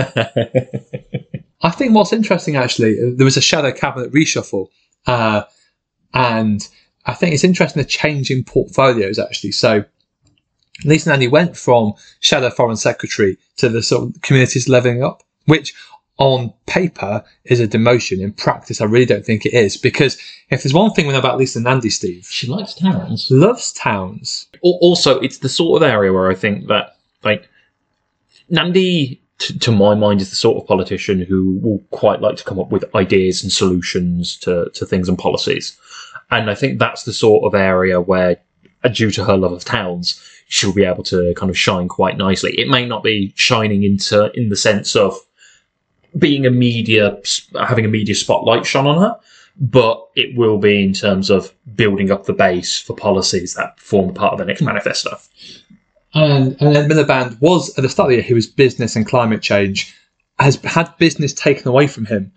I 1.62 1.72
think 1.72 1.94
what's 1.94 2.14
interesting 2.14 2.56
actually, 2.56 3.14
there 3.16 3.26
was 3.26 3.38
a 3.38 3.42
shadow 3.42 3.72
cabinet 3.72 4.12
reshuffle, 4.14 4.70
uh, 5.06 5.44
and 6.14 6.68
I 7.06 7.14
think 7.14 7.34
it's 7.34 7.44
interesting 7.44 7.82
the 7.82 7.88
change 7.88 8.32
in 8.32 8.44
portfolios 8.44 9.20
actually. 9.20 9.52
So 9.52 9.86
Lisa 10.86 11.10
Nandy 11.10 11.28
went 11.28 11.58
from 11.58 11.94
shadow 12.20 12.50
foreign 12.50 12.78
secretary 12.78 13.38
to 13.58 13.70
the 13.70 13.82
sort 13.82 14.04
of 14.16 14.22
communities 14.22 14.70
levelling 14.70 15.04
up, 15.04 15.24
which 15.46 15.74
on 16.20 16.52
paper 16.66 17.24
is 17.46 17.60
a 17.60 17.68
demotion. 17.68 18.22
In 18.22 18.34
practice, 18.34 18.82
I 18.82 18.86
really 18.86 19.06
don't 19.06 19.26
think 19.26 19.46
it 19.46 19.54
is 19.54 19.78
because 19.78 20.18
if 20.50 20.64
there's 20.64 20.74
one 20.74 20.92
thing 20.94 21.06
we 21.08 21.14
know 21.14 21.20
about 21.20 21.38
Lisa 21.38 21.60
Nandy, 21.60 21.90
Steve, 21.90 22.28
She 22.30 22.48
likes 22.48 22.74
towns. 22.74 23.28
loves 23.30 23.72
towns. 23.74 24.48
Also, 24.62 25.20
it's 25.20 25.40
the 25.40 25.50
sort 25.50 25.82
of 25.82 25.88
area 25.88 26.12
where 26.12 26.30
I 26.30 26.36
think 26.36 26.68
that, 26.68 26.96
like, 27.24 27.48
Nandy, 28.50 29.22
t- 29.40 29.58
to 29.60 29.72
my 29.72 29.94
mind, 29.96 30.22
is 30.22 30.30
the 30.30 30.36
sort 30.36 30.58
of 30.62 30.68
politician 30.68 31.22
who 31.22 31.60
will 31.62 31.80
quite 31.92 32.22
like 32.22 32.38
to 32.38 32.44
come 32.44 32.60
up 32.60 32.70
with 32.72 32.86
ideas 32.96 33.44
and 33.44 33.52
solutions 33.52 34.38
to, 34.38 34.70
to 34.74 34.86
things 34.86 35.10
and 35.10 35.18
policies. 35.18 35.78
And 36.32 36.50
I 36.50 36.56
think 36.56 36.80
that's 36.80 37.04
the 37.04 37.14
sort 37.14 37.44
of 37.46 37.54
area 37.60 38.02
where, 38.02 38.38
due 38.92 39.12
to 39.12 39.24
her 39.26 39.38
love 39.38 39.52
of 39.52 39.66
towns, 39.66 40.20
she'll 40.48 40.74
be 40.74 40.86
able 40.86 41.04
to 41.04 41.34
kind 41.36 41.50
of 41.50 41.58
shine 41.58 41.88
quite 41.88 42.18
nicely. 42.18 42.54
It 42.58 42.70
may 42.70 42.86
not 42.86 43.04
be 43.04 43.34
shining 43.36 43.84
into, 43.84 44.32
in 44.34 44.50
the 44.50 44.56
sense 44.56 44.96
of 44.96 45.16
being 46.18 46.46
a 46.46 46.52
media, 46.52 47.18
having 47.60 47.86
a 47.86 47.90
media 47.90 48.16
spotlight 48.16 48.66
shone 48.66 48.88
on 48.88 49.02
her, 49.02 49.20
but 49.60 50.08
it 50.16 50.38
will 50.38 50.58
be 50.58 50.84
in 50.84 50.94
terms 50.94 51.30
of 51.30 51.54
building 51.76 52.12
up 52.12 52.26
the 52.26 52.34
base 52.34 52.80
for 52.80 52.96
policies 52.96 53.56
that 53.56 53.80
form 53.80 54.14
part 54.14 54.34
of 54.34 54.40
the 54.40 54.46
next 54.46 54.60
hmm. 54.60 54.68
manifesto. 54.68 55.18
And, 56.14 56.60
and 56.62 56.76
Ed 56.76 56.90
Miliband 56.90 57.40
was 57.42 57.78
at 57.78 57.82
the 57.82 57.90
start 57.90 58.08
of 58.08 58.10
the 58.12 58.16
year, 58.16 58.24
he 58.24 58.34
was 58.34 58.48
business 58.48 58.96
and 58.96 59.06
climate 59.06 59.42
change, 59.42 59.94
has 60.40 60.56
had 60.64 60.96
business 60.98 61.34
taken 61.34 61.68
away 61.68 61.88
from 61.88 62.06
him 62.06 62.32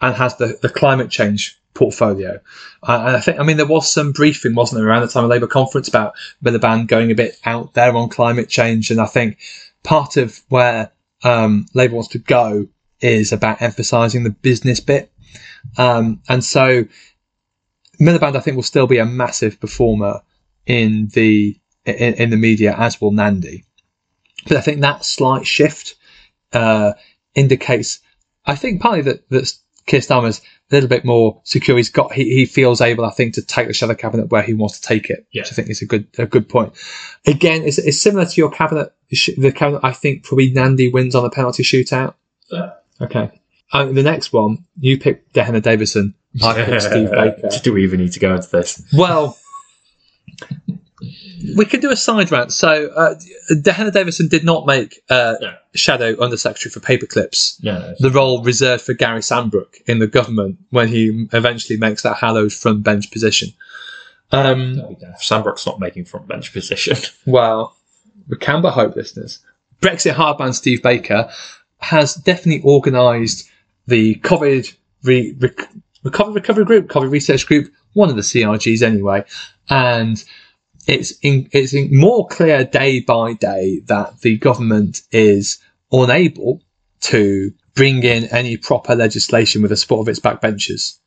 and 0.00 0.14
has 0.14 0.36
the, 0.36 0.58
the 0.62 0.68
climate 0.68 1.10
change 1.10 1.58
portfolio. 1.78 2.40
Uh, 2.82 3.04
and 3.06 3.16
I 3.16 3.20
think, 3.20 3.38
I 3.38 3.44
mean, 3.44 3.56
there 3.56 3.66
was 3.66 3.90
some 3.90 4.12
briefing, 4.12 4.54
wasn't 4.54 4.80
there, 4.80 4.88
around 4.88 5.02
the 5.02 5.08
time 5.08 5.24
of 5.24 5.30
Labour 5.30 5.46
conference 5.46 5.88
about 5.88 6.14
Miliband 6.44 6.88
going 6.88 7.10
a 7.10 7.14
bit 7.14 7.38
out 7.44 7.74
there 7.74 7.94
on 7.94 8.08
climate 8.08 8.48
change. 8.48 8.90
And 8.90 9.00
I 9.00 9.06
think 9.06 9.38
part 9.84 10.16
of 10.16 10.40
where 10.48 10.90
um, 11.22 11.66
Labour 11.74 11.94
wants 11.94 12.10
to 12.10 12.18
go 12.18 12.68
is 13.00 13.32
about 13.32 13.62
emphasising 13.62 14.24
the 14.24 14.30
business 14.30 14.80
bit. 14.80 15.12
Um, 15.76 16.20
and 16.28 16.44
so 16.44 16.84
Miliband, 18.00 18.36
I 18.36 18.40
think, 18.40 18.56
will 18.56 18.62
still 18.62 18.88
be 18.88 18.98
a 18.98 19.06
massive 19.06 19.60
performer 19.60 20.20
in 20.66 21.08
the 21.14 21.56
in, 21.84 22.14
in 22.14 22.30
the 22.30 22.36
media, 22.36 22.74
as 22.76 23.00
will 23.00 23.12
Nandy. 23.12 23.64
But 24.46 24.56
I 24.56 24.60
think 24.60 24.80
that 24.80 25.04
slight 25.04 25.46
shift 25.46 25.96
uh, 26.52 26.92
indicates, 27.34 28.00
I 28.44 28.56
think, 28.56 28.80
partly 28.80 29.02
that 29.02 29.28
that 29.30 29.52
Keir 29.88 30.00
Starmer's 30.00 30.40
a 30.40 30.74
little 30.74 30.88
bit 30.88 31.04
more 31.04 31.40
secure. 31.44 31.76
He's 31.76 31.90
got 31.90 32.12
he, 32.12 32.24
he 32.24 32.46
feels 32.46 32.80
able, 32.80 33.04
I 33.04 33.10
think, 33.10 33.34
to 33.34 33.42
take 33.42 33.66
the 33.66 33.74
shadow 33.74 33.94
cabinet 33.94 34.30
where 34.30 34.42
he 34.42 34.54
wants 34.54 34.78
to 34.80 34.86
take 34.86 35.10
it. 35.10 35.26
Yeah. 35.32 35.42
Which 35.42 35.52
I 35.52 35.54
think 35.54 35.70
is 35.70 35.82
a 35.82 35.86
good 35.86 36.06
a 36.18 36.26
good 36.26 36.48
point. 36.48 36.74
Again, 37.26 37.62
it's, 37.62 37.78
it's 37.78 38.00
similar 38.00 38.26
to 38.26 38.40
your 38.40 38.50
cabinet. 38.50 38.92
The 39.10 39.52
cabinet, 39.52 39.80
I 39.82 39.92
think, 39.92 40.22
probably 40.24 40.50
Nandy 40.50 40.90
wins 40.90 41.14
on 41.14 41.24
the 41.24 41.30
penalty 41.30 41.62
shootout. 41.62 42.14
Fair. 42.50 42.76
Okay. 43.00 43.30
Uh, 43.72 43.86
the 43.86 44.02
next 44.02 44.32
one, 44.32 44.64
you 44.78 44.98
pick 44.98 45.32
Dehenna 45.32 45.62
Davison. 45.62 46.14
I 46.42 46.64
picked 46.64 46.82
Steve 46.82 47.10
Baker. 47.10 47.48
Do 47.62 47.72
we 47.72 47.84
even 47.84 48.00
need 48.00 48.12
to 48.12 48.20
go 48.20 48.34
into 48.34 48.48
this? 48.50 48.82
Well, 48.92 49.36
we 51.56 51.64
could 51.64 51.80
do 51.80 51.90
a 51.90 51.96
side 51.96 52.30
rant. 52.32 52.52
So, 52.52 52.88
uh, 52.96 53.14
Dehenna 53.52 53.92
Davison 53.92 54.28
did 54.28 54.44
not 54.44 54.66
make 54.66 55.02
uh, 55.10 55.34
No. 55.40 55.54
Shadow 55.74 56.16
Undersecretary 56.20 56.70
for 56.70 56.80
Paperclips, 56.80 57.58
Yeah. 57.60 57.94
the 57.98 58.10
role 58.10 58.42
reserved 58.42 58.82
for 58.82 58.94
Gary 58.94 59.20
Sambrook 59.20 59.76
in 59.86 59.98
the 59.98 60.06
government 60.06 60.58
when 60.70 60.88
he 60.88 61.28
eventually 61.32 61.78
makes 61.78 62.02
that 62.02 62.16
hallowed 62.16 62.52
front 62.52 62.82
bench 62.82 63.10
position. 63.10 63.50
Um. 64.30 64.76
Sambrook's 65.20 65.64
not 65.66 65.80
making 65.80 66.04
front 66.04 66.26
bench 66.28 66.52
position. 66.52 66.96
well, 67.26 67.76
we 68.28 68.36
can 68.36 68.60
but 68.60 68.72
hope, 68.72 68.94
listeners. 68.96 69.38
Brexit 69.80 70.12
hardman 70.12 70.52
Steve 70.52 70.82
Baker 70.82 71.30
has 71.78 72.14
definitely 72.14 72.62
organised 72.68 73.48
the 73.86 74.16
COVID 74.16 74.74
re- 75.04 75.34
rec- 75.38 75.70
recovery 76.02 76.34
recovery 76.34 76.64
group, 76.64 76.88
COVID 76.88 77.10
research 77.10 77.46
group, 77.46 77.72
one 77.94 78.10
of 78.10 78.16
the 78.16 78.22
CRGs 78.22 78.82
anyway, 78.82 79.24
and 79.70 80.22
it's 80.88 81.12
in, 81.22 81.48
it's 81.52 81.74
in 81.74 81.94
more 81.96 82.26
clear 82.26 82.64
day 82.64 83.00
by 83.00 83.34
day 83.34 83.80
that 83.86 84.22
the 84.22 84.38
government 84.38 85.02
is 85.12 85.58
unable 85.92 86.62
to 87.00 87.52
bring 87.74 88.02
in 88.02 88.24
any 88.24 88.56
proper 88.56 88.94
legislation 88.94 89.60
with 89.62 89.70
the 89.70 89.76
support 89.76 90.00
of 90.00 90.08
its 90.08 90.18
backbenchers. 90.18 90.98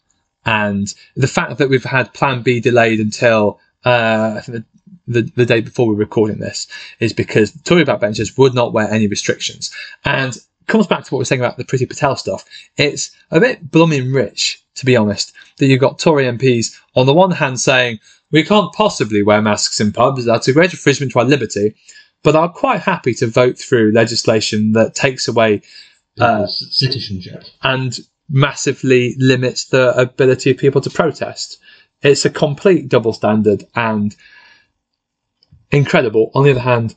And 0.45 0.93
the 1.15 1.27
fact 1.27 1.57
that 1.57 1.69
we've 1.69 1.83
had 1.83 2.13
Plan 2.13 2.43
B 2.43 2.59
delayed 2.59 2.99
until 2.99 3.59
uh, 3.83 4.41
the, 4.41 4.63
the, 5.07 5.21
the 5.35 5.45
day 5.45 5.61
before 5.61 5.87
we're 5.87 5.95
recording 5.95 6.37
this 6.37 6.67
is 6.99 7.11
because 7.11 7.51
Tory 7.63 7.83
backbenchers 7.83 8.37
would 8.37 8.53
not 8.53 8.73
wear 8.73 8.89
any 8.89 9.07
restrictions. 9.07 9.73
And 10.05 10.37
comes 10.71 10.87
back 10.87 11.03
to 11.03 11.13
what 11.13 11.19
we're 11.19 11.25
saying 11.25 11.41
about 11.41 11.57
the 11.57 11.63
Priti 11.63 11.87
Patel 11.87 12.15
stuff. 12.15 12.43
It's 12.77 13.11
a 13.29 13.39
bit 13.39 13.69
blooming 13.69 14.11
rich, 14.11 14.63
to 14.75 14.85
be 14.85 14.95
honest, 14.95 15.33
that 15.57 15.67
you've 15.67 15.79
got 15.79 15.99
Tory 15.99 16.23
MPs 16.25 16.75
on 16.95 17.05
the 17.05 17.13
one 17.13 17.31
hand 17.31 17.59
saying, 17.59 17.99
we 18.31 18.43
can't 18.43 18.73
possibly 18.73 19.21
wear 19.21 19.41
masks 19.41 19.79
in 19.79 19.91
pubs, 19.91 20.25
that's 20.25 20.47
a 20.47 20.53
great 20.53 20.71
infringement 20.71 21.11
to 21.11 21.19
our 21.19 21.25
liberty, 21.25 21.75
but 22.23 22.35
are 22.35 22.49
quite 22.49 22.81
happy 22.81 23.13
to 23.15 23.27
vote 23.27 23.57
through 23.57 23.91
legislation 23.91 24.71
that 24.73 24.95
takes 24.95 25.27
away 25.27 25.61
Uh, 26.19 26.47
citizenship. 26.47 27.43
and 27.63 27.99
massively 28.29 29.15
limits 29.17 29.65
the 29.65 29.93
ability 29.99 30.51
of 30.51 30.57
people 30.57 30.79
to 30.81 30.89
protest. 30.89 31.57
It's 32.01 32.23
a 32.25 32.29
complete 32.29 32.87
double 32.89 33.13
standard 33.13 33.65
and 33.75 34.15
incredible. 35.71 36.31
On 36.33 36.43
the 36.43 36.51
other 36.51 36.59
hand, 36.59 36.95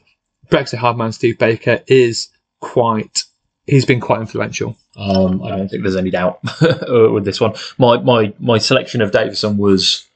Brexit 0.51 0.79
hardman 0.79 1.13
Steve 1.13 1.39
Baker 1.39 1.81
is 1.87 2.29
quite, 2.61 3.25
he's 3.66 3.85
been 3.85 4.00
quite 4.00 4.20
influential. 4.20 4.77
Um, 4.96 5.42
I 5.42 5.50
don't 5.50 5.68
think 5.68 5.83
there's 5.83 5.96
any 5.96 6.11
doubt 6.11 6.40
uh, 6.62 7.11
with 7.11 7.24
this 7.24 7.40
one. 7.40 7.55
My 7.79 7.98
my 7.98 8.33
my 8.38 8.59
selection 8.59 9.03
of 9.03 9.12
Davison 9.12 9.57
was 9.57 10.07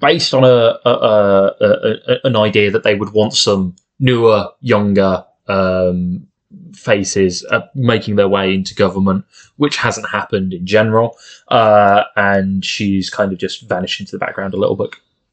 based 0.00 0.34
on 0.34 0.44
a, 0.44 0.78
a, 0.84 0.90
a, 0.90 1.54
a, 1.60 2.16
an 2.24 2.36
idea 2.36 2.70
that 2.70 2.84
they 2.84 2.94
would 2.94 3.12
want 3.12 3.34
some 3.34 3.74
newer, 3.98 4.48
younger 4.60 5.24
um, 5.48 6.26
faces 6.74 7.44
uh, 7.50 7.62
making 7.74 8.16
their 8.16 8.28
way 8.28 8.54
into 8.54 8.74
government, 8.74 9.24
which 9.56 9.76
hasn't 9.76 10.08
happened 10.08 10.52
in 10.52 10.66
general. 10.66 11.16
Uh, 11.48 12.04
and 12.16 12.64
she's 12.64 13.10
kind 13.10 13.32
of 13.32 13.38
just 13.38 13.68
vanished 13.68 14.00
into 14.00 14.12
the 14.12 14.18
background 14.18 14.54
a 14.54 14.56
little 14.56 14.76
bit. 14.76 14.90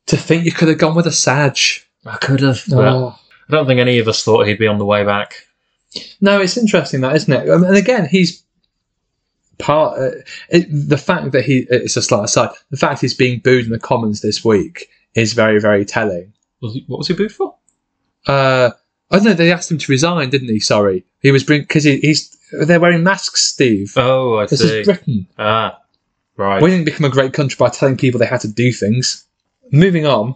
To 0.07 0.17
think 0.17 0.45
you 0.45 0.51
could 0.51 0.69
have 0.69 0.77
gone 0.77 0.95
with 0.95 1.07
a 1.07 1.11
Saj. 1.11 1.85
I 2.05 2.17
could 2.17 2.39
have. 2.39 2.63
Oh. 2.71 3.19
I 3.49 3.51
don't 3.51 3.67
think 3.67 3.79
any 3.79 3.99
of 3.99 4.07
us 4.07 4.23
thought 4.23 4.47
he'd 4.47 4.59
be 4.59 4.67
on 4.67 4.77
the 4.77 4.85
way 4.85 5.03
back. 5.03 5.46
No, 6.21 6.41
it's 6.41 6.57
interesting 6.57 7.01
that, 7.01 7.15
isn't 7.15 7.33
it? 7.33 7.49
Um, 7.49 7.63
and 7.63 7.77
again, 7.77 8.07
he's 8.09 8.43
part. 9.57 9.99
Uh, 9.99 10.11
it, 10.49 10.67
the 10.69 10.97
fact 10.97 11.31
that 11.31 11.45
he 11.45 11.65
it's 11.69 11.97
a 11.97 12.01
slight 12.01 12.25
aside. 12.25 12.49
The 12.71 12.77
fact 12.77 13.01
he's 13.01 13.13
being 13.13 13.39
booed 13.39 13.65
in 13.65 13.71
the 13.71 13.79
Commons 13.79 14.21
this 14.21 14.43
week 14.43 14.89
is 15.15 15.33
very, 15.33 15.59
very 15.59 15.85
telling. 15.85 16.33
Was 16.61 16.73
he, 16.73 16.83
what 16.87 16.97
was 16.97 17.07
he 17.07 17.13
booed 17.13 17.31
for? 17.31 17.55
Uh, 18.25 18.71
oh 19.11 19.19
no, 19.19 19.33
they 19.33 19.51
asked 19.51 19.71
him 19.71 19.77
to 19.77 19.91
resign, 19.91 20.29
didn't 20.29 20.49
he? 20.49 20.59
Sorry, 20.59 21.05
he 21.21 21.31
was 21.31 21.43
bring 21.43 21.61
because 21.61 21.83
he, 21.83 21.99
he's 21.99 22.35
they're 22.51 22.79
wearing 22.79 23.03
masks, 23.03 23.43
Steve. 23.43 23.93
Oh, 23.95 24.37
I 24.37 24.45
this 24.45 24.59
see. 24.61 24.79
is 24.79 24.87
Britain. 24.87 25.27
ah, 25.37 25.79
right. 26.35 26.61
We 26.61 26.69
didn't 26.69 26.85
become 26.85 27.05
a 27.05 27.09
great 27.09 27.33
country 27.33 27.55
by 27.57 27.69
telling 27.69 27.97
people 27.97 28.19
they 28.19 28.25
had 28.25 28.41
to 28.41 28.47
do 28.51 28.71
things. 28.71 29.25
Moving 29.71 30.05
on, 30.05 30.35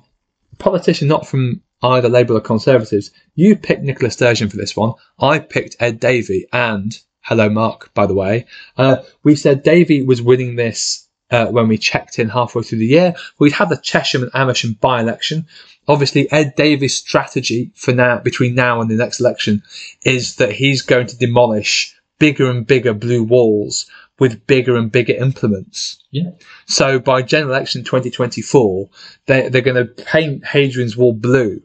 politician 0.60 1.08
not 1.08 1.28
from 1.28 1.62
either 1.84 2.10
Labour 2.10 2.36
or 2.36 2.42
Conservatives. 2.42 3.12
You 3.36 3.56
picked 3.56 3.84
Nicola 3.84 4.12
Sturgeon 4.12 4.50
for 4.50 4.58
this 4.58 4.76
one. 4.76 4.94
I 5.20 5.40
picked 5.40 5.76
Ed 5.80 6.00
Davey 6.00 6.48
and 6.52 6.98
hello 7.22 7.50
Mark, 7.50 7.94
by 7.94 8.06
the 8.06 8.14
way. 8.14 8.46
Uh, 8.78 8.98
we 9.24 9.36
said 9.36 9.64
Davey 9.64 10.02
was 10.02 10.22
winning 10.22 10.56
this 10.56 11.08
uh, 11.30 11.48
when 11.48 11.68
we 11.68 11.78
checked 11.78 12.20
in 12.20 12.30
halfway 12.30 12.64
through 12.64 12.80
the 12.80 12.86
year. 12.86 13.16
We'd 13.40 13.54
had 13.54 13.70
the 13.70 13.78
Chesham 13.78 14.24
and 14.24 14.32
Amersham 14.34 14.74
by-election. 14.74 15.48
Obviously, 15.88 16.32
Ed 16.32 16.56
Davey's 16.56 16.96
strategy 16.96 17.72
for 17.76 17.94
now, 17.94 18.20
between 18.20 18.54
now 18.54 18.82
and 18.82 18.90
the 18.90 18.96
next 18.96 19.20
election, 19.20 19.64
is 20.04 20.36
that 20.36 20.52
he's 20.52 20.82
going 20.82 21.08
to 21.08 21.18
demolish 21.18 21.96
bigger 22.20 22.52
and 22.52 22.68
bigger 22.68 22.94
blue 22.94 23.24
walls 23.24 23.90
with 24.20 24.46
bigger 24.46 24.76
and 24.76 24.92
bigger 24.92 25.14
implements. 25.14 26.04
Yeah. 26.12 26.32
So 26.68 27.00
by 27.00 27.24
general 27.24 27.56
election 27.56 27.84
2024, 27.84 28.90
they, 29.26 29.50
they're 29.50 29.62
going 29.62 29.88
to 29.88 30.04
paint 30.04 30.46
Hadrian's 30.46 30.96
Wall 30.96 31.14
blue 31.14 31.64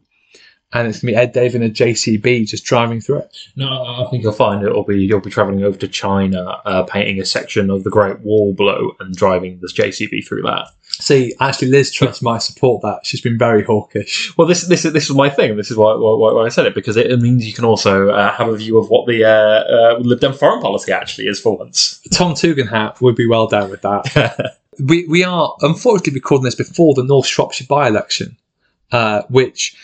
and 0.73 0.89
it's 0.89 1.01
going 1.01 1.15
to 1.15 1.17
be 1.19 1.23
Ed 1.23 1.33
Davey 1.33 1.57
and 1.57 1.65
a 1.65 1.71
JCB 1.71 2.49
just 2.49 2.65
driving 2.65 3.01
through 3.01 3.19
it. 3.19 3.37
No, 3.57 3.69
I 3.69 4.05
I 4.05 4.11
think 4.11 4.23
You'll 4.23 4.33
find 4.33 4.65
it'll 4.65 4.85
be 4.85 5.05
you'll 5.05 5.21
be 5.21 5.31
travelling 5.31 5.63
over 5.63 5.79
to 5.79 5.89
China, 5.89 6.61
uh, 6.65 6.83
painting 6.83 7.21
a 7.21 7.25
section 7.25 7.71
of 7.71 7.85
the 7.85 7.91
Great 7.91 8.21
Wall 8.21 8.53
below, 8.55 8.93
and 9.01 9.15
driving 9.15 9.59
this 9.61 9.73
JCB 9.73 10.27
through 10.27 10.43
that. 10.43 10.69
See, 10.99 11.35
actually, 11.41 11.69
Liz 11.69 11.93
Truss 11.93 12.23
might 12.23 12.39
support 12.43 12.83
that. 12.83 13.05
She's 13.05 13.21
been 13.21 13.39
very 13.39 13.63
hawkish. 13.63 14.37
Well, 14.37 14.49
this 14.49 14.67
this 14.67 14.85
is 14.85 14.93
this 14.93 15.09
is 15.09 15.15
my 15.15 15.29
thing. 15.29 15.57
This 15.57 15.71
is 15.71 15.77
why 15.77 15.95
why, 15.95 16.33
why 16.33 16.47
I 16.47 16.49
said 16.49 16.67
it 16.67 16.75
because 16.75 16.97
it 16.97 17.21
means 17.21 17.47
you 17.47 17.53
can 17.53 17.65
also 17.65 18.09
uh, 18.09 18.33
have 18.35 18.49
a 18.49 18.57
view 18.57 18.79
of 18.79 18.89
what 18.89 19.07
the 19.07 19.25
uh, 19.25 19.29
uh, 19.29 19.99
Lib 20.01 20.21
Dem 20.21 20.33
foreign 20.33 20.61
policy 20.61 20.93
actually 20.93 21.29
is 21.29 21.39
for 21.39 21.57
once. 21.57 22.01
Tom 22.13 22.33
Tugendhat 22.33 23.01
would 23.01 23.15
be 23.15 23.27
well 23.27 23.47
down 23.47 23.71
with 23.71 23.83
that. 23.83 24.57
we 24.81 25.07
we 25.07 25.23
are 25.23 25.55
unfortunately 25.61 26.15
recording 26.15 26.45
this 26.45 26.55
before 26.55 26.95
the 26.95 27.05
North 27.05 27.27
Shropshire 27.27 27.67
by-election, 27.69 28.37
uh, 28.91 29.23
which 29.29 29.77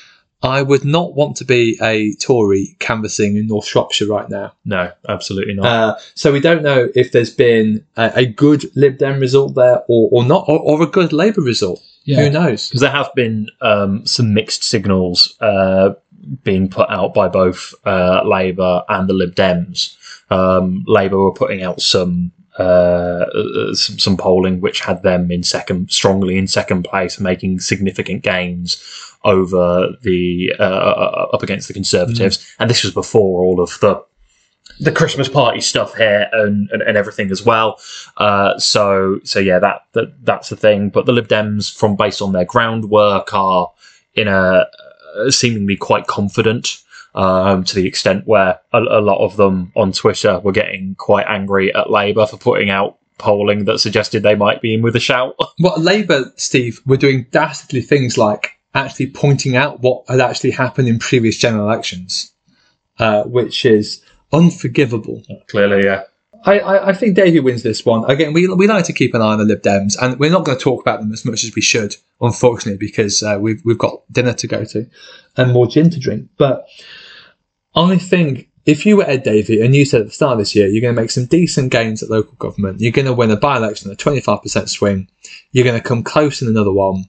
I 0.43 0.63
would 0.63 0.85
not 0.85 1.15
want 1.15 1.37
to 1.37 1.45
be 1.45 1.79
a 1.81 2.15
Tory 2.17 2.77
canvassing 2.81 3.37
in 3.37 3.47
North 3.47 3.67
Shropshire 3.67 4.09
right 4.09 4.29
now. 4.29 4.53
no, 4.65 4.91
absolutely 5.09 5.55
not. 5.55 5.67
Uh, 5.67 5.99
so 6.15 6.33
we 6.33 6.41
don't 6.41 6.63
know 6.63 6.89
if 6.95 7.13
there's 7.13 7.31
been 7.31 7.85
a, 7.97 8.13
a 8.17 8.27
good 8.27 8.65
Lib 8.77 8.99
Dem 8.99 9.21
result 9.21 9.55
there 9.55 9.83
or, 9.89 10.09
or 10.13 10.25
not, 10.25 10.49
or, 10.49 10.59
or 10.59 10.83
a 10.83 10.87
good 10.87 11.13
Labour 11.13 11.43
result. 11.43 11.83
yeah. 12.05 12.23
Who 12.23 12.31
knows? 12.31 12.69
because 12.69 12.81
there 12.81 12.91
have 12.91 13.15
been 13.15 13.49
um, 13.61 14.05
some 14.07 14.35
mixed 14.35 14.65
signals 14.65 15.37
uh, 15.41 15.95
being 16.45 16.69
put 16.69 16.89
out 16.91 17.15
by 17.15 17.29
both 17.29 17.75
uh, 17.85 18.23
Labour 18.25 18.83
and 18.89 19.09
the 19.09 19.15
Lib 19.15 19.35
Dems. 19.35 19.97
Um, 20.31 20.85
Labour 20.87 21.19
were 21.19 21.33
putting 21.33 21.63
out 21.63 21.81
some, 21.81 22.33
uh, 22.59 22.63
uh, 22.63 23.75
some 23.75 23.99
some 23.99 24.17
polling 24.17 24.61
which 24.61 24.81
had 24.81 25.03
them 25.03 25.31
in 25.31 25.43
second, 25.43 25.91
strongly 25.91 26.37
in 26.37 26.47
second 26.47 26.85
place, 26.85 27.19
making 27.19 27.61
significant 27.61 28.23
gains 28.23 28.83
over 29.25 29.89
the 30.03 30.53
uh, 30.59 31.29
up 31.33 31.43
against 31.43 31.69
the 31.69 31.75
Conservatives, 31.75 32.55
and 32.59 32.69
this 32.69 32.83
was 32.85 32.93
before 32.93 33.43
all 33.43 33.61
of 33.61 33.79
the 33.81 34.03
the 34.81 34.93
Christmas 34.93 35.29
party 35.29 35.61
stuff 35.61 35.95
here 35.97 36.29
and, 36.33 36.69
and, 36.71 36.83
and 36.83 36.97
everything 36.97 37.31
as 37.31 37.43
well. 37.45 37.81
Uh, 38.17 38.59
so 38.59 39.21
so 39.25 39.39
yeah, 39.39 39.59
that, 39.59 39.83
that 39.93 40.25
that's 40.25 40.49
the 40.49 40.57
thing. 40.57 40.91
But 40.91 41.07
the 41.07 41.13
Lib 41.13 41.29
Dems, 41.29 41.75
from 41.75 41.97
based 41.97 42.21
on 42.21 42.33
their 42.33 42.45
groundwork, 42.45 43.33
are 43.33 43.71
in 44.15 44.29
a 44.29 44.67
uh, 45.17 45.31
seemingly 45.31 45.77
quite 45.77 46.07
confident. 46.07 46.82
Um, 47.15 47.65
to 47.65 47.75
the 47.75 47.87
extent 47.87 48.27
where 48.27 48.59
a, 48.73 48.79
a 48.79 49.03
lot 49.03 49.23
of 49.23 49.37
them 49.37 49.71
on 49.77 49.93
Twitter 49.93 50.41
were 50.41 50.53
getting 50.53 50.95
quite 50.95 51.27
angry 51.29 51.75
at 51.75 51.91
Labour 51.91 52.27
for 52.27 52.39
putting 52.39 52.71
out 52.71 52.99
polling 53.19 53.67
that 53.67 53.79
suggested 53.79 54.23
they 54.23 54.35
might 54.35 54.61
be 54.61 54.75
in 54.75 54.83
with 54.83 54.97
a 54.97 55.01
shout. 55.01 55.37
Well, 55.61 55.79
Labour, 55.79 56.33
Steve, 56.37 56.81
were 56.87 56.97
doing 56.97 57.27
dastardly 57.31 57.83
things 57.83 58.19
like 58.19 58.59
actually 58.75 59.09
pointing 59.09 59.57
out 59.57 59.81
what 59.81 60.05
had 60.09 60.21
actually 60.21 60.51
happened 60.53 60.89
in 60.89 60.99
previous 60.99 61.37
general 61.37 61.67
elections, 61.67 62.33
uh, 62.99 63.25
which 63.25 63.65
is 63.65 64.03
unforgivable. 64.33 65.23
Clearly, 65.49 65.85
yeah. 65.85 66.05
I, 66.45 66.59
I, 66.59 66.89
I 66.89 66.93
think 66.95 67.15
Davey 67.15 67.39
wins 67.39 67.63
this 67.63 67.85
one. 67.87 68.11
Again, 68.11 68.33
we, 68.33 68.49
we 68.49 68.67
like 68.67 68.87
to 68.87 68.93
keep 68.93 69.15
an 69.15 69.23
eye 69.23 69.33
on 69.33 69.39
the 69.39 69.45
Lib 69.45 69.63
Dems, 69.63 69.97
and 70.01 70.19
we're 70.19 70.31
not 70.31 70.45
going 70.45 70.59
to 70.59 70.65
talk 70.65 70.81
about 70.81 71.01
them 71.01 71.13
as 71.13 71.25
much 71.25 71.45
as 71.45 71.55
we 71.55 71.63
should, 71.63 71.95
unfortunately, 72.21 72.79
because 72.79 73.23
uh, 73.23 73.39
we've, 73.41 73.63
we've 73.65 73.79
got 73.79 74.03
dinner 74.11 74.33
to 74.33 74.47
go 74.49 74.65
to 74.65 74.87
and 75.37 75.53
more 75.53 75.69
gin 75.69 75.91
to 75.91 76.01
drink. 76.01 76.29
But 76.39 76.67
I 77.75 77.97
think 77.99 78.49
if 78.65 78.87
you 78.87 78.97
were 78.97 79.05
Ed 79.05 79.23
Davey 79.23 79.61
and 79.61 79.75
you 79.75 79.85
said 79.85 80.03
at 80.03 80.07
the 80.09 80.13
start 80.13 80.33
of 80.35 80.39
this 80.39 80.55
year 80.55 80.67
you're 80.69 80.83
going 80.83 80.95
to 80.95 81.01
make 81.01 81.11
some 81.11 81.27
decent 81.27 81.73
gains 81.73 82.03
at 82.03 82.11
local 82.11 82.35
government, 82.35 82.81
you're 82.81 82.93
going 82.93 83.07
to 83.07 83.13
win 83.13 83.31
a 83.31 83.37
by 83.37 83.57
election, 83.57 83.91
a 83.91 83.95
25% 83.97 84.69
swing, 84.69 85.09
you're 85.53 85.65
going 85.65 85.81
to 85.81 85.87
come 85.89 86.03
close 86.03 86.43
in 86.43 86.49
another 86.49 86.73
one, 86.73 87.05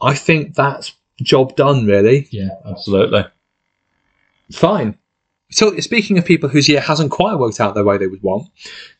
I 0.00 0.14
think 0.14 0.54
that's 0.54 0.92
job 1.22 1.54
done, 1.56 1.86
really. 1.86 2.28
yeah, 2.30 2.48
Absolutely. 2.66 3.24
Fine. 4.52 4.98
So, 5.50 5.76
speaking 5.78 6.18
of 6.18 6.24
people 6.24 6.48
whose 6.48 6.68
year 6.68 6.80
hasn't 6.80 7.10
quite 7.12 7.38
worked 7.38 7.60
out 7.60 7.74
the 7.74 7.84
way 7.84 7.96
they 7.96 8.06
would 8.08 8.22
want, 8.22 8.48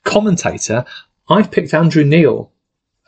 commentator, 0.04 0.84
I've 1.28 1.50
picked 1.50 1.74
Andrew 1.74 2.04
Neil 2.04 2.52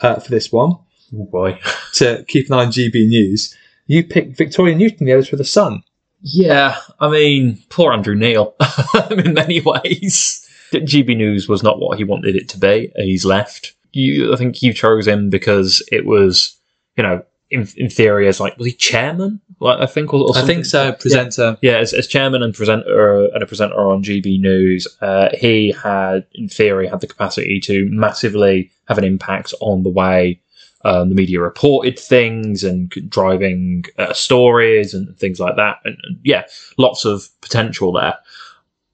uh, 0.01 0.17
for 0.17 0.31
this 0.31 0.51
one 0.51 0.77
Oh 1.15 1.25
boy. 1.25 1.61
to 1.95 2.25
keep 2.27 2.49
an 2.49 2.55
eye 2.55 2.65
on 2.65 2.73
GB 2.73 3.07
News. 3.09 3.55
You 3.87 4.03
picked 4.05 4.37
Victoria 4.37 4.75
Newton, 4.75 5.07
the 5.07 5.13
editor 5.13 5.37
of 5.37 5.39
The 5.39 5.45
Sun. 5.45 5.85
Yeah, 6.21 6.77
I 7.01 7.09
mean, 7.09 7.63
poor 7.69 7.93
Andrew 7.93 8.15
Neil 8.15 8.55
in 9.11 9.35
many 9.35 9.61
ways. 9.61 10.43
GB 10.73 11.17
News 11.17 11.49
was 11.49 11.63
not 11.63 11.79
what 11.79 11.99
he 11.99 12.05
wanted 12.05 12.37
it 12.37 12.49
to 12.51 12.59
be. 12.59 12.93
He's 12.97 13.25
left. 13.25 13.75
You, 13.93 14.33
I 14.33 14.37
think 14.37 14.63
you 14.63 14.73
chose 14.73 15.07
him 15.07 15.31
because 15.31 15.83
it 15.93 16.05
was, 16.05 16.57
you 16.97 17.03
know, 17.03 17.23
in, 17.51 17.69
in 17.77 17.89
theory, 17.89 18.27
as 18.29 18.41
like 18.41 18.57
was 18.59 18.67
he 18.67 18.73
chairman? 18.73 19.41
Like 19.61 19.79
I 19.79 19.87
think, 19.87 20.13
or, 20.13 20.25
or 20.25 20.37
I 20.37 20.43
think 20.43 20.67
so, 20.67 20.93
presenter. 20.93 21.57
Yeah, 21.63 21.79
as, 21.79 21.93
as 21.95 22.07
chairman 22.07 22.43
and 22.43 22.53
presenter 22.53 23.27
and 23.33 23.43
a 23.43 23.47
presenter 23.47 23.77
on 23.77 24.03
GB 24.03 24.41
News, 24.41 24.89
uh, 25.01 25.29
he 25.33 25.73
had, 25.73 26.27
in 26.35 26.49
theory, 26.49 26.89
had 26.89 27.01
the 27.01 27.07
capacity 27.07 27.61
to 27.61 27.89
massively 27.91 28.71
have 28.89 28.99
an 28.99 29.05
impact 29.05 29.55
on 29.61 29.83
the 29.83 29.91
way 29.91 30.41
um, 30.87 31.09
the 31.09 31.17
media 31.17 31.41
reported 31.41 31.99
things 31.99 32.63
and 32.63 32.89
driving 33.09 33.85
uh, 33.99 34.13
stories 34.13 34.95
and 34.95 35.19
things 35.19 35.41
like 35.41 35.57
that. 35.57 35.79
And, 35.85 35.97
and 36.05 36.21
yeah, 36.23 36.45
lots 36.79 37.05
of 37.05 37.29
potential 37.41 37.91
there. 37.91 38.15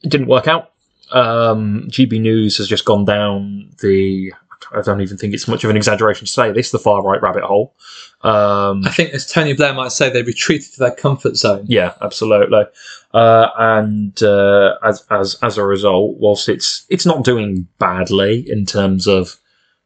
It 0.02 0.08
didn't 0.10 0.28
work 0.28 0.48
out. 0.48 0.72
Um, 1.10 1.86
GB 1.90 2.18
News 2.18 2.56
has 2.56 2.66
just 2.66 2.86
gone 2.86 3.04
down 3.04 3.70
the. 3.82 4.32
I 4.74 4.80
don't 4.80 5.02
even 5.02 5.18
think 5.18 5.34
it's 5.34 5.48
much 5.48 5.64
of 5.64 5.70
an 5.70 5.76
exaggeration 5.76 6.24
to 6.24 6.32
say 6.32 6.50
this 6.50 6.70
the 6.70 6.78
far 6.78 7.02
right 7.02 7.20
rabbit 7.20 7.42
hole. 7.42 7.74
Um, 8.22 8.86
I 8.86 8.90
think, 8.90 9.12
as 9.12 9.30
Tony 9.30 9.52
Blair 9.52 9.74
might 9.74 9.92
say, 9.92 10.08
they 10.08 10.22
retreated 10.22 10.72
to 10.72 10.78
their 10.78 10.94
comfort 10.94 11.36
zone. 11.36 11.64
yeah, 11.68 11.92
absolutely. 12.00 12.64
Uh, 13.12 13.48
and 13.58 14.22
uh, 14.22 14.78
as 14.82 15.04
as 15.10 15.36
as 15.42 15.58
a 15.58 15.66
result, 15.66 16.16
whilst 16.18 16.48
it's 16.48 16.86
it's 16.88 17.04
not 17.04 17.24
doing 17.24 17.66
badly 17.78 18.48
in 18.50 18.64
terms 18.64 19.06
of 19.06 19.36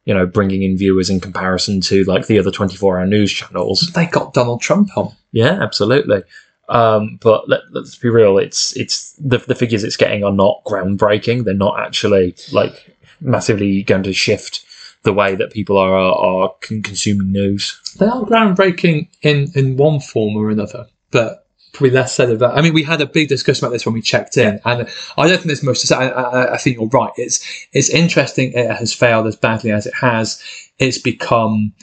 you 0.07 0.13
know 0.13 0.25
bringing 0.25 0.63
in 0.63 0.77
viewers 0.77 1.09
in 1.09 1.19
comparison 1.19 1.81
to 1.81 2.03
like 2.05 2.27
the 2.27 2.39
other 2.39 2.49
twenty 2.49 2.77
four 2.77 2.97
hour 2.97 3.05
news 3.05 3.31
channels. 3.31 3.91
They 3.93 4.05
got 4.05 4.33
Donald 4.33 4.61
Trump 4.61 4.97
on. 4.97 5.13
Yeah, 5.33 5.61
absolutely. 5.61 6.23
Um, 6.69 7.19
but 7.21 7.47
let, 7.47 7.61
let's 7.71 7.97
be 7.97 8.09
real. 8.09 8.37
It's 8.37 8.75
it's 8.77 9.13
the 9.19 9.37
the 9.37 9.55
figures 9.55 9.83
it's 9.83 9.97
getting 9.97 10.23
are 10.23 10.31
not 10.31 10.63
groundbreaking. 10.65 11.43
They're 11.43 11.53
not 11.53 11.79
actually 11.79 12.35
like 12.53 12.95
massively 13.19 13.83
going 13.83 14.03
to 14.03 14.13
shift 14.13 14.65
the 15.03 15.13
way 15.13 15.35
that 15.35 15.51
people 15.51 15.77
are 15.77 15.93
are 15.93 16.53
con- 16.61 16.81
consuming 16.81 17.33
news. 17.33 17.79
They 17.99 18.05
are 18.05 18.23
groundbreaking 18.23 19.09
in, 19.21 19.51
in 19.55 19.75
one 19.75 19.99
form 19.99 20.37
or 20.37 20.49
another, 20.49 20.87
but 21.11 21.46
probably 21.73 21.91
less 21.91 22.15
said 22.15 22.29
of 22.29 22.39
that. 22.39 22.57
I 22.57 22.61
mean, 22.61 22.73
we 22.73 22.83
had 22.83 23.01
a 23.01 23.05
big 23.05 23.29
discussion 23.29 23.65
about 23.65 23.73
this 23.73 23.85
when 23.85 23.93
we 23.93 24.01
checked 24.01 24.37
in, 24.37 24.59
and 24.65 24.87
I 25.17 25.27
don't 25.27 25.37
think 25.37 25.45
there's 25.47 25.63
much 25.63 25.81
to 25.81 25.87
say. 25.87 25.95
I, 25.95 26.07
I, 26.07 26.53
I 26.53 26.57
think 26.57 26.77
you're 26.77 26.87
right. 26.87 27.11
It's 27.17 27.67
it's 27.73 27.89
interesting. 27.89 28.53
It 28.53 28.69
has 28.71 28.93
failed 28.93 29.27
as 29.27 29.35
badly 29.35 29.71
as 29.71 29.85
it 29.85 29.93
has. 29.95 30.41
It's 30.79 30.97
become 30.97 31.73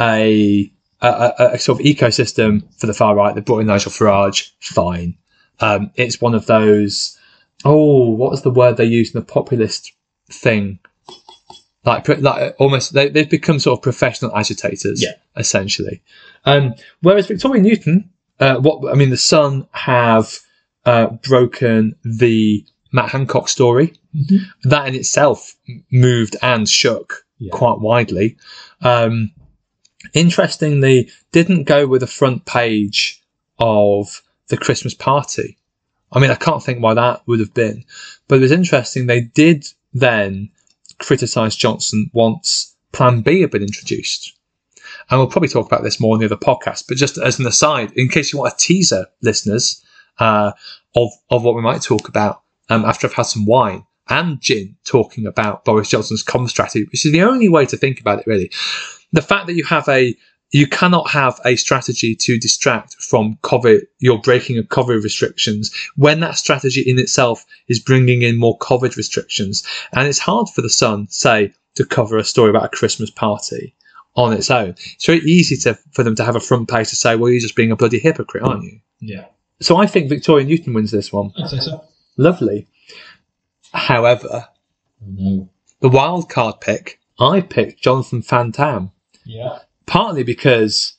a 0.00 0.70
a, 1.00 1.32
a, 1.52 1.58
sort 1.58 1.80
of 1.80 1.86
ecosystem 1.86 2.62
for 2.78 2.86
the 2.86 2.94
far 2.94 3.14
right. 3.14 3.34
They 3.34 3.40
brought 3.40 3.60
in 3.60 3.66
Nigel 3.66 3.92
Farage. 3.92 4.50
Fine. 4.60 5.16
Um, 5.60 5.90
it's 5.96 6.20
one 6.20 6.34
of 6.34 6.46
those. 6.46 7.18
Oh, 7.64 8.10
what 8.10 8.30
was 8.30 8.42
the 8.42 8.50
word 8.50 8.76
they 8.76 8.84
used 8.84 9.14
in 9.14 9.20
the 9.20 9.26
populist 9.26 9.92
thing? 10.30 10.78
Like, 11.84 12.08
like 12.08 12.54
almost 12.58 12.94
they, 12.94 13.10
they've 13.10 13.28
become 13.28 13.58
sort 13.58 13.78
of 13.78 13.82
professional 13.82 14.34
agitators, 14.36 15.02
Yeah. 15.02 15.12
essentially. 15.36 16.02
Um, 16.46 16.74
whereas 17.02 17.26
Victoria 17.26 17.62
Newton, 17.62 18.10
uh, 18.40 18.56
what 18.56 18.90
I 18.92 18.94
mean, 18.96 19.10
the 19.10 19.16
Sun 19.16 19.66
have 19.72 20.38
uh, 20.84 21.06
broken 21.28 21.94
the 22.04 22.64
Matt 22.92 23.10
Hancock 23.10 23.48
story. 23.48 23.94
That 24.62 24.86
in 24.88 24.94
itself 24.94 25.56
moved 25.90 26.36
and 26.42 26.68
shook 26.68 27.24
Yeah. 27.38 27.50
quite 27.50 27.80
widely. 27.80 28.36
Um, 28.80 29.32
interestingly, 30.12 31.10
didn't 31.32 31.64
go 31.64 31.86
with 31.86 32.00
the 32.00 32.06
front 32.06 32.44
page 32.44 33.22
of 33.58 34.22
the 34.48 34.56
Christmas 34.56 34.94
party. 34.94 35.58
I 36.12 36.20
mean, 36.20 36.30
I 36.30 36.36
can't 36.36 36.62
think 36.62 36.80
why 36.82 36.94
that 36.94 37.22
would 37.26 37.40
have 37.40 37.54
been, 37.54 37.84
but 38.28 38.36
it 38.36 38.42
was 38.42 38.52
interesting. 38.52 39.06
They 39.06 39.22
did 39.22 39.66
then 39.92 40.50
criticise 40.98 41.56
Johnson 41.56 42.10
once 42.12 42.76
Plan 42.92 43.22
B 43.22 43.40
had 43.40 43.50
been 43.50 43.62
introduced. 43.62 44.33
And 45.10 45.20
we'll 45.20 45.28
probably 45.28 45.48
talk 45.48 45.66
about 45.66 45.82
this 45.82 46.00
more 46.00 46.14
in 46.14 46.20
the 46.20 46.26
other 46.26 46.36
podcast, 46.36 46.84
but 46.88 46.96
just 46.96 47.18
as 47.18 47.38
an 47.38 47.46
aside, 47.46 47.92
in 47.92 48.08
case 48.08 48.32
you 48.32 48.38
want 48.38 48.54
a 48.54 48.56
teaser, 48.56 49.06
listeners, 49.22 49.84
uh, 50.18 50.52
of, 50.96 51.10
of 51.30 51.42
what 51.42 51.54
we 51.54 51.62
might 51.62 51.82
talk 51.82 52.08
about 52.08 52.42
um, 52.68 52.84
after 52.84 53.06
I've 53.06 53.14
had 53.14 53.24
some 53.24 53.46
wine 53.46 53.84
and 54.08 54.40
gin 54.40 54.76
talking 54.84 55.26
about 55.26 55.64
Boris 55.64 55.88
Johnson's 55.88 56.22
com 56.22 56.46
strategy, 56.48 56.84
which 56.84 57.04
is 57.04 57.12
the 57.12 57.22
only 57.22 57.48
way 57.48 57.66
to 57.66 57.76
think 57.76 58.00
about 58.00 58.20
it, 58.20 58.26
really. 58.26 58.50
The 59.12 59.22
fact 59.22 59.46
that 59.46 59.54
you 59.54 59.64
have 59.64 59.88
a 59.88 60.16
you 60.50 60.68
cannot 60.68 61.10
have 61.10 61.40
a 61.44 61.56
strategy 61.56 62.14
to 62.14 62.38
distract 62.38 62.94
from 63.02 63.36
COVID, 63.42 63.80
your 63.98 64.20
breaking 64.20 64.56
of 64.56 64.66
COVID 64.66 65.02
restrictions 65.02 65.74
when 65.96 66.20
that 66.20 66.38
strategy 66.38 66.80
in 66.82 66.96
itself 66.96 67.44
is 67.66 67.80
bringing 67.80 68.22
in 68.22 68.36
more 68.36 68.56
COVID 68.58 68.96
restrictions. 68.96 69.64
And 69.92 70.06
it's 70.06 70.20
hard 70.20 70.48
for 70.48 70.62
the 70.62 70.70
Sun, 70.70 71.08
say, 71.08 71.52
to 71.74 71.84
cover 71.84 72.18
a 72.18 72.24
story 72.24 72.50
about 72.50 72.66
a 72.66 72.76
Christmas 72.76 73.10
party 73.10 73.74
on 74.16 74.32
its 74.32 74.50
own. 74.50 74.70
It's 74.70 75.06
very 75.06 75.20
easy 75.20 75.56
to, 75.58 75.78
for 75.92 76.02
them 76.02 76.14
to 76.16 76.24
have 76.24 76.36
a 76.36 76.40
front 76.40 76.68
page 76.68 76.90
to 76.90 76.96
say, 76.96 77.16
well, 77.16 77.30
you're 77.30 77.40
just 77.40 77.56
being 77.56 77.72
a 77.72 77.76
bloody 77.76 77.98
hypocrite, 77.98 78.42
aren't 78.42 78.64
you? 78.64 78.80
Yeah. 79.00 79.26
So 79.60 79.76
I 79.76 79.86
think 79.86 80.08
Victoria 80.08 80.46
Newton 80.46 80.74
wins 80.74 80.90
this 80.90 81.12
one. 81.12 81.32
I'd 81.36 81.48
say 81.48 81.60
so. 81.60 81.84
Lovely. 82.16 82.66
However, 83.72 84.48
no. 85.00 85.48
the 85.80 85.88
wild 85.88 86.28
card 86.28 86.60
pick, 86.60 87.00
I 87.18 87.40
picked 87.40 87.82
Jonathan 87.82 88.22
Van 88.22 88.52
Tam. 88.52 88.92
Yeah. 89.24 89.60
partly 89.86 90.22
because 90.22 90.94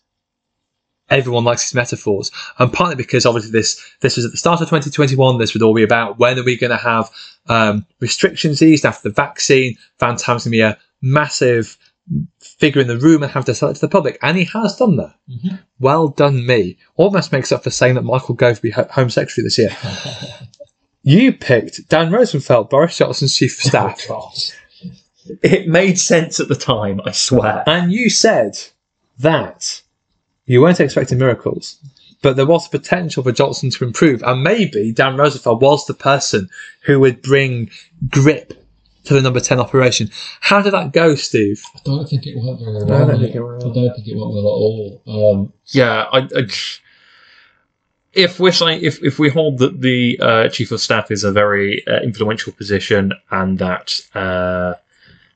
everyone 1.10 1.43
likes 1.43 1.63
his 1.63 1.75
metaphors, 1.75 2.32
and 2.58 2.73
partly 2.73 2.95
because 2.95 3.25
obviously 3.25 3.51
this 3.51 3.80
this 4.01 4.15
was 4.15 4.25
at 4.25 4.32
the 4.32 4.38
start 4.38 4.62
of 4.62 4.67
2021. 4.67 5.38
This 5.38 5.54
would 5.54 5.62
all 5.62 5.75
be 5.75 5.84
about 5.84 6.17
when 6.17 6.39
are 6.39 6.43
we 6.43 6.58
going 6.58 6.71
to 6.71 6.78
have 6.78 7.10
um, 7.47 7.86
restrictions 7.99 8.62
eased 8.62 8.86
after 8.86 9.10
the 9.10 9.13
vaccine. 9.13 9.78
Van 9.99 10.17
Tam's 10.17 10.43
going 10.43 10.43
to 10.43 10.49
be 10.49 10.62
a 10.62 10.78
massive 11.01 11.78
figure 12.59 12.81
in 12.81 12.87
the 12.87 12.97
room 12.97 13.21
and 13.23 13.31
have 13.31 13.45
to 13.45 13.53
sell 13.55 13.69
it 13.69 13.75
to 13.75 13.81
the 13.81 13.87
public, 13.89 14.17
and 14.21 14.37
he 14.37 14.45
has 14.45 14.75
done 14.77 14.95
that. 14.97 15.13
Mhm. 15.29 15.59
Well 15.79 16.07
done, 16.07 16.45
me. 16.45 16.77
Almost 16.95 17.31
makes 17.31 17.51
up 17.51 17.63
for 17.63 17.69
saying 17.69 17.95
that 17.95 18.03
Michael 18.03 18.35
Gove 18.35 18.57
will 18.57 18.61
be 18.69 18.71
Ho- 18.71 18.87
Home 18.91 19.09
Secretary 19.09 19.43
this 19.43 19.57
year. 19.57 19.75
You 21.07 21.33
picked 21.33 21.87
Dan 21.87 22.11
Rosenfeld, 22.11 22.71
Boris 22.71 22.97
Johnson's 22.97 23.35
chief 23.35 23.57
of 23.59 23.69
staff. 23.69 24.01
It 25.43 25.67
made 25.67 25.99
sense 25.99 26.39
at 26.39 26.47
the 26.47 26.55
time, 26.55 27.01
I 27.05 27.11
swear. 27.11 27.63
And 27.67 27.91
you 27.91 28.09
said 28.09 28.57
that 29.19 29.81
you 30.45 30.61
weren't 30.61 30.79
expecting 30.79 31.17
miracles, 31.17 31.77
but 32.21 32.35
there 32.35 32.45
was 32.45 32.67
potential 32.67 33.23
for 33.23 33.31
Johnson 33.31 33.69
to 33.71 33.83
improve. 33.85 34.21
And 34.23 34.43
maybe 34.43 34.91
Dan 34.91 35.15
Rosenfeld 35.17 35.61
was 35.61 35.85
the 35.85 35.93
person 35.95 36.49
who 36.85 36.99
would 36.99 37.21
bring 37.23 37.69
grip 38.09 38.53
to 39.05 39.13
the 39.13 39.21
number 39.21 39.39
10 39.39 39.59
operation. 39.59 40.09
How 40.41 40.61
did 40.61 40.73
that 40.73 40.91
go, 40.93 41.15
Steve? 41.15 41.63
I 41.75 41.79
don't 41.85 42.07
think 42.07 42.25
it 42.25 42.35
went 42.35 42.59
very 42.59 42.77
I 42.77 42.83
well. 42.83 43.07
don't 43.07 43.19
think 43.21 43.35
it 43.35 43.41
went 43.41 43.63
well. 43.63 43.71
I 43.71 43.73
don't 43.73 43.95
think 43.95 44.07
it 44.07 44.15
went 44.15 44.31
well 44.33 44.39
at 44.39 44.59
all. 44.59 45.01
Um, 45.07 45.53
Yeah, 45.67 46.03
I, 46.11 46.19
I, 46.35 46.47
if 48.13 48.39
we're 48.39 48.51
saying 48.51 48.81
if, 48.83 49.03
if 49.03 49.19
we 49.19 49.29
hold 49.29 49.59
that 49.59 49.81
the 49.81 50.17
uh, 50.21 50.49
chief 50.49 50.71
of 50.71 50.81
staff 50.81 51.11
is 51.11 51.23
a 51.23 51.31
very 51.31 51.85
uh, 51.87 51.99
influential 52.01 52.53
position 52.53 53.13
and 53.31 53.59
that 53.59 53.99
uh, 54.15 54.73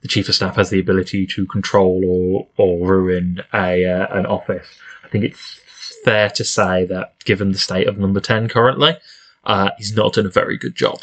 the 0.01 0.08
chief 0.08 0.29
of 0.29 0.36
staff 0.36 0.55
has 0.55 0.69
the 0.69 0.79
ability 0.79 1.27
to 1.27 1.45
control 1.47 2.01
or 2.05 2.47
or 2.58 2.88
ruin 2.88 3.41
a 3.53 3.86
uh, 3.86 4.08
an 4.17 4.25
office, 4.25 4.65
I 5.03 5.10
think 5.10 5.25
it's 5.25 5.60
fair 6.05 6.29
to 6.29 6.43
say 6.45 6.86
that 6.86 7.15
given 7.25 7.51
the 7.51 7.58
state 7.58 7.88
of 7.88 7.97
number 7.97 8.21
ten 8.21 8.47
currently, 8.47 8.95
uh, 9.43 9.71
he's 9.77 9.93
not 9.93 10.13
done 10.13 10.25
a 10.25 10.29
very 10.29 10.58
good 10.58 10.75
job. 10.75 11.01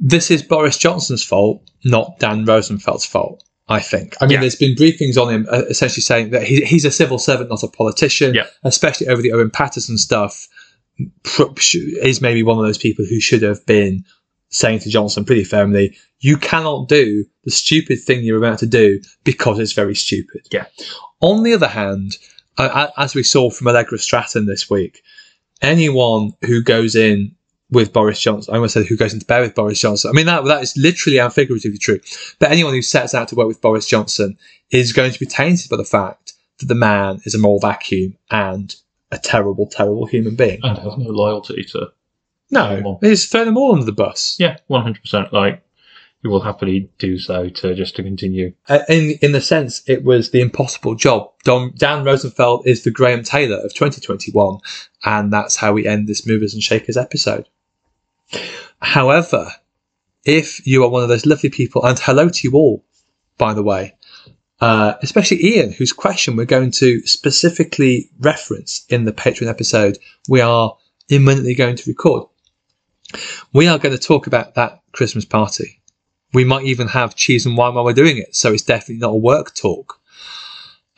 This 0.00 0.30
is 0.30 0.42
Boris 0.42 0.78
Johnson's 0.78 1.22
fault, 1.22 1.62
not 1.84 2.18
Dan 2.18 2.44
Rosenfeld's 2.46 3.04
fault. 3.06 3.44
I 3.68 3.78
think. 3.78 4.16
I 4.20 4.24
mean, 4.24 4.32
Yeah. 4.32 4.40
there's 4.40 4.56
been 4.56 4.74
briefings 4.74 5.16
on 5.16 5.32
him 5.32 5.46
uh, 5.48 5.62
essentially 5.70 6.02
saying 6.02 6.30
that 6.30 6.42
he, 6.42 6.64
he's 6.64 6.84
a 6.84 6.90
civil 6.90 7.20
servant, 7.20 7.50
not 7.50 7.62
a 7.62 7.68
politician. 7.68 8.34
Yeah. 8.34 8.46
Especially 8.64 9.06
over 9.06 9.22
the 9.22 9.30
Owen 9.30 9.48
Paterson 9.50 9.96
stuff, 9.96 10.48
is 12.04 12.20
maybe 12.20 12.42
one 12.42 12.58
of 12.58 12.64
those 12.64 12.78
people 12.78 13.04
who 13.04 13.20
should 13.20 13.42
have 13.42 13.64
been 13.66 14.04
saying 14.48 14.80
to 14.80 14.90
Johnson 14.90 15.24
pretty 15.24 15.44
firmly, 15.44 15.96
"You 16.18 16.36
cannot 16.36 16.88
do 16.88 17.24
the 17.44 17.50
stupid 17.52 18.00
thing 18.02 18.24
you're 18.24 18.38
about 18.44 18.58
to 18.58 18.66
do 18.66 19.00
because 19.22 19.58
it's 19.60 19.72
very 19.72 19.94
stupid." 19.94 20.48
Yeah. 20.50 20.66
On 21.20 21.44
the 21.44 21.52
other 21.52 21.68
hand, 21.68 22.18
uh, 22.58 22.88
as 22.96 23.14
we 23.14 23.22
saw 23.22 23.50
from 23.50 23.68
Allegra 23.68 23.98
Stratton 23.98 24.46
this 24.46 24.68
week, 24.68 25.02
anyone 25.62 26.32
who 26.44 26.62
goes 26.62 26.96
in 26.96 27.36
with 27.70 27.92
Boris 27.92 28.20
Johnson, 28.20 28.52
I 28.52 28.56
almost 28.56 28.74
said 28.74 28.86
who 28.86 28.96
goes 28.96 29.12
into 29.14 29.26
bed 29.26 29.40
with 29.40 29.54
Boris 29.54 29.80
Johnson. 29.80 30.10
I 30.10 30.12
mean 30.12 30.26
that 30.26 30.44
that 30.44 30.62
is 30.62 30.76
literally 30.76 31.18
and 31.18 31.32
figuratively 31.32 31.78
true. 31.78 32.00
But 32.38 32.50
anyone 32.50 32.74
who 32.74 32.82
sets 32.82 33.14
out 33.14 33.28
to 33.28 33.34
work 33.34 33.48
with 33.48 33.60
Boris 33.60 33.86
Johnson 33.86 34.36
is 34.70 34.92
going 34.92 35.12
to 35.12 35.18
be 35.20 35.26
tainted 35.26 35.70
by 35.70 35.76
the 35.76 35.84
fact 35.84 36.34
that 36.58 36.66
the 36.66 36.74
man 36.74 37.20
is 37.24 37.34
a 37.34 37.38
moral 37.38 37.60
vacuum 37.60 38.16
and 38.30 38.74
a 39.10 39.18
terrible, 39.18 39.66
terrible 39.66 40.06
human 40.06 40.36
being. 40.36 40.60
And 40.62 40.78
has 40.78 40.96
no 40.96 41.10
loyalty 41.10 41.64
to 41.64 41.88
No, 42.50 42.98
he's 43.00 43.26
throwing 43.28 43.46
them 43.46 43.56
all 43.56 43.72
under 43.72 43.84
the 43.84 43.92
bus. 43.92 44.36
yeah, 44.38 44.58
one 44.66 44.82
hundred 44.82 45.02
percent. 45.02 45.32
Like 45.32 45.62
he 46.22 46.28
will 46.28 46.40
happily 46.40 46.90
do 46.98 47.18
so 47.18 47.48
to 47.48 47.74
just 47.74 47.96
to 47.96 48.02
continue. 48.02 48.52
Uh, 48.68 48.80
in 48.88 49.18
in 49.22 49.32
the 49.32 49.40
sense, 49.40 49.82
it 49.86 50.04
was 50.04 50.30
the 50.30 50.40
impossible 50.40 50.94
job. 50.94 51.32
Don, 51.44 51.72
Dan 51.76 52.04
Rosenfeld 52.04 52.66
is 52.66 52.84
the 52.84 52.90
Graham 52.90 53.22
Taylor 53.24 53.56
of 53.56 53.72
2021, 53.72 54.58
and 55.04 55.32
that's 55.32 55.56
how 55.56 55.72
we 55.72 55.86
end 55.86 56.06
this 56.06 56.26
Movers 56.26 56.52
and 56.52 56.62
Shakers 56.62 56.98
episode. 56.98 57.48
However, 58.80 59.50
if 60.24 60.66
you 60.66 60.84
are 60.84 60.88
one 60.88 61.02
of 61.02 61.08
those 61.08 61.26
lovely 61.26 61.50
people, 61.50 61.84
and 61.84 61.98
hello 61.98 62.28
to 62.28 62.48
you 62.48 62.54
all, 62.54 62.84
by 63.38 63.54
the 63.54 63.62
way, 63.62 63.96
uh, 64.60 64.94
especially 65.02 65.44
Ian, 65.44 65.72
whose 65.72 65.92
question 65.92 66.36
we're 66.36 66.44
going 66.44 66.70
to 66.72 67.00
specifically 67.06 68.10
reference 68.18 68.84
in 68.90 69.04
the 69.04 69.12
Patreon 69.12 69.48
episode 69.48 69.98
we 70.28 70.40
are 70.40 70.76
imminently 71.08 71.54
going 71.54 71.76
to 71.76 71.90
record. 71.90 72.28
We 73.52 73.66
are 73.66 73.78
going 73.78 73.96
to 73.96 74.02
talk 74.02 74.26
about 74.26 74.54
that 74.54 74.82
Christmas 74.92 75.24
party. 75.24 75.80
We 76.32 76.44
might 76.44 76.64
even 76.64 76.88
have 76.88 77.16
cheese 77.16 77.46
and 77.46 77.56
wine 77.56 77.74
while 77.74 77.84
we're 77.84 77.92
doing 77.92 78.18
it, 78.18 78.36
so 78.36 78.52
it's 78.52 78.62
definitely 78.62 79.00
not 79.00 79.14
a 79.14 79.16
work 79.16 79.54
talk. 79.54 80.00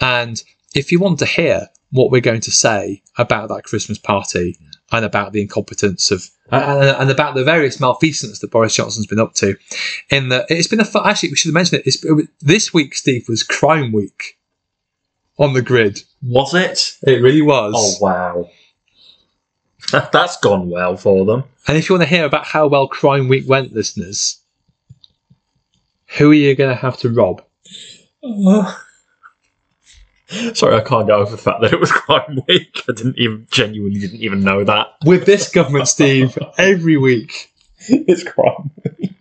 And 0.01 0.43
if 0.75 0.93
you 0.93 0.99
want 0.99 1.21
to 1.21 1.27
hear 1.27 1.69
what 1.91 2.11
we're 2.11 2.21
going 2.21 2.41
to 2.43 2.51
say 2.51 3.03
about 3.17 3.49
that 3.49 3.65
Christmas 3.65 3.99
party 3.99 4.59
and 4.93 5.05
about 5.05 5.33
the 5.33 5.41
incompetence 5.41 6.11
of 6.11 6.29
and, 6.51 6.89
and 7.01 7.11
about 7.11 7.35
the 7.35 7.45
various 7.45 7.81
malfeasance 7.81 8.41
that 8.41 8.51
Boris 8.51 8.75
Johnson's 8.75 9.07
been 9.07 9.19
up 9.19 9.35
to, 9.35 9.57
in 10.11 10.29
the 10.29 10.47
it's 10.49 10.69
been 10.69 10.81
a 10.81 10.85
fu- 10.85 11.05
actually 11.05 11.31
we 11.31 11.37
should 11.37 11.49
have 11.49 11.55
mentioned 11.55 11.81
it. 11.81 11.87
It's, 11.87 12.05
it 12.05 12.29
this 12.41 12.75
week, 12.75 12.95
Steve, 12.95 13.27
was 13.29 13.43
Crime 13.43 13.93
Week 13.93 14.39
on 15.39 15.55
the 15.55 15.63
grid. 15.63 16.03
Was 16.23 16.55
it? 16.55 16.99
It 17.03 17.23
really 17.23 17.43
was. 17.43 17.75
Oh 17.77 18.05
wow, 18.05 18.51
that's 20.13 20.37
gone 20.39 20.69
well 20.69 20.97
for 20.97 21.25
them. 21.25 21.45
And 21.67 21.79
if 21.79 21.89
you 21.89 21.95
want 21.95 22.09
to 22.09 22.15
hear 22.15 22.27
about 22.27 22.45
how 22.45 22.67
well 22.67 22.87
Crime 22.87 23.29
Week 23.29 23.49
went, 23.49 23.73
listeners, 23.73 24.41
who 26.19 26.31
are 26.31 26.35
you 26.35 26.55
going 26.55 26.71
to 26.71 26.81
have 26.81 26.99
to 26.99 27.11
rob? 27.11 27.43
Uh, 28.23 28.75
Sorry, 30.55 30.75
I 30.77 30.81
can't 30.81 31.07
get 31.07 31.15
over 31.17 31.31
the 31.31 31.37
fact 31.37 31.61
that 31.61 31.73
it 31.73 31.81
was 31.81 31.93
Crime 31.93 32.41
Week. 32.49 32.83
I 32.89 32.93
didn't 32.93 33.19
even 33.19 33.47
genuinely 33.51 34.01
didn't 34.01 34.21
even 34.21 34.43
know 34.43 34.65
that. 34.65 34.95
With 35.05 35.27
this 35.27 35.51
government, 35.51 35.89
Steve, 35.89 36.39
every 36.59 36.97
week. 36.97 37.53
it's 37.89 38.23
Crime 38.25 38.71
Week. 38.99 39.13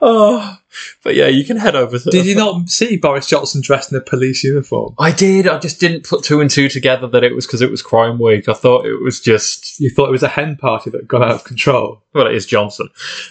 Oh, 0.00 0.56
but 1.02 1.14
yeah, 1.14 1.26
you 1.26 1.44
can 1.44 1.56
head 1.56 1.74
over 1.74 1.98
to. 1.98 2.10
Did 2.10 2.24
you 2.26 2.34
not 2.34 2.68
see 2.68 2.96
Boris 2.96 3.26
Johnson 3.26 3.60
dressed 3.60 3.92
in 3.92 3.98
a 3.98 4.00
police 4.00 4.44
uniform? 4.44 4.94
I 4.98 5.10
did. 5.12 5.48
I 5.48 5.58
just 5.58 5.80
didn't 5.80 6.04
put 6.04 6.22
two 6.24 6.40
and 6.40 6.50
two 6.50 6.68
together 6.68 7.06
that 7.08 7.24
it 7.24 7.34
was 7.34 7.46
because 7.46 7.60
it 7.62 7.70
was 7.70 7.82
Crime 7.82 8.18
Week. 8.18 8.48
I 8.48 8.54
thought 8.54 8.86
it 8.86 9.02
was 9.02 9.20
just 9.20 9.80
You 9.80 9.90
thought 9.90 10.08
it 10.08 10.12
was 10.12 10.22
a 10.22 10.28
hen 10.28 10.56
party 10.56 10.90
that 10.90 11.08
got 11.08 11.22
out 11.22 11.32
of 11.32 11.44
control. 11.44 12.02
well, 12.14 12.26
it 12.26 12.34
is 12.34 12.46
Johnson. 12.46 12.88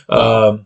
Um, 0.10 0.65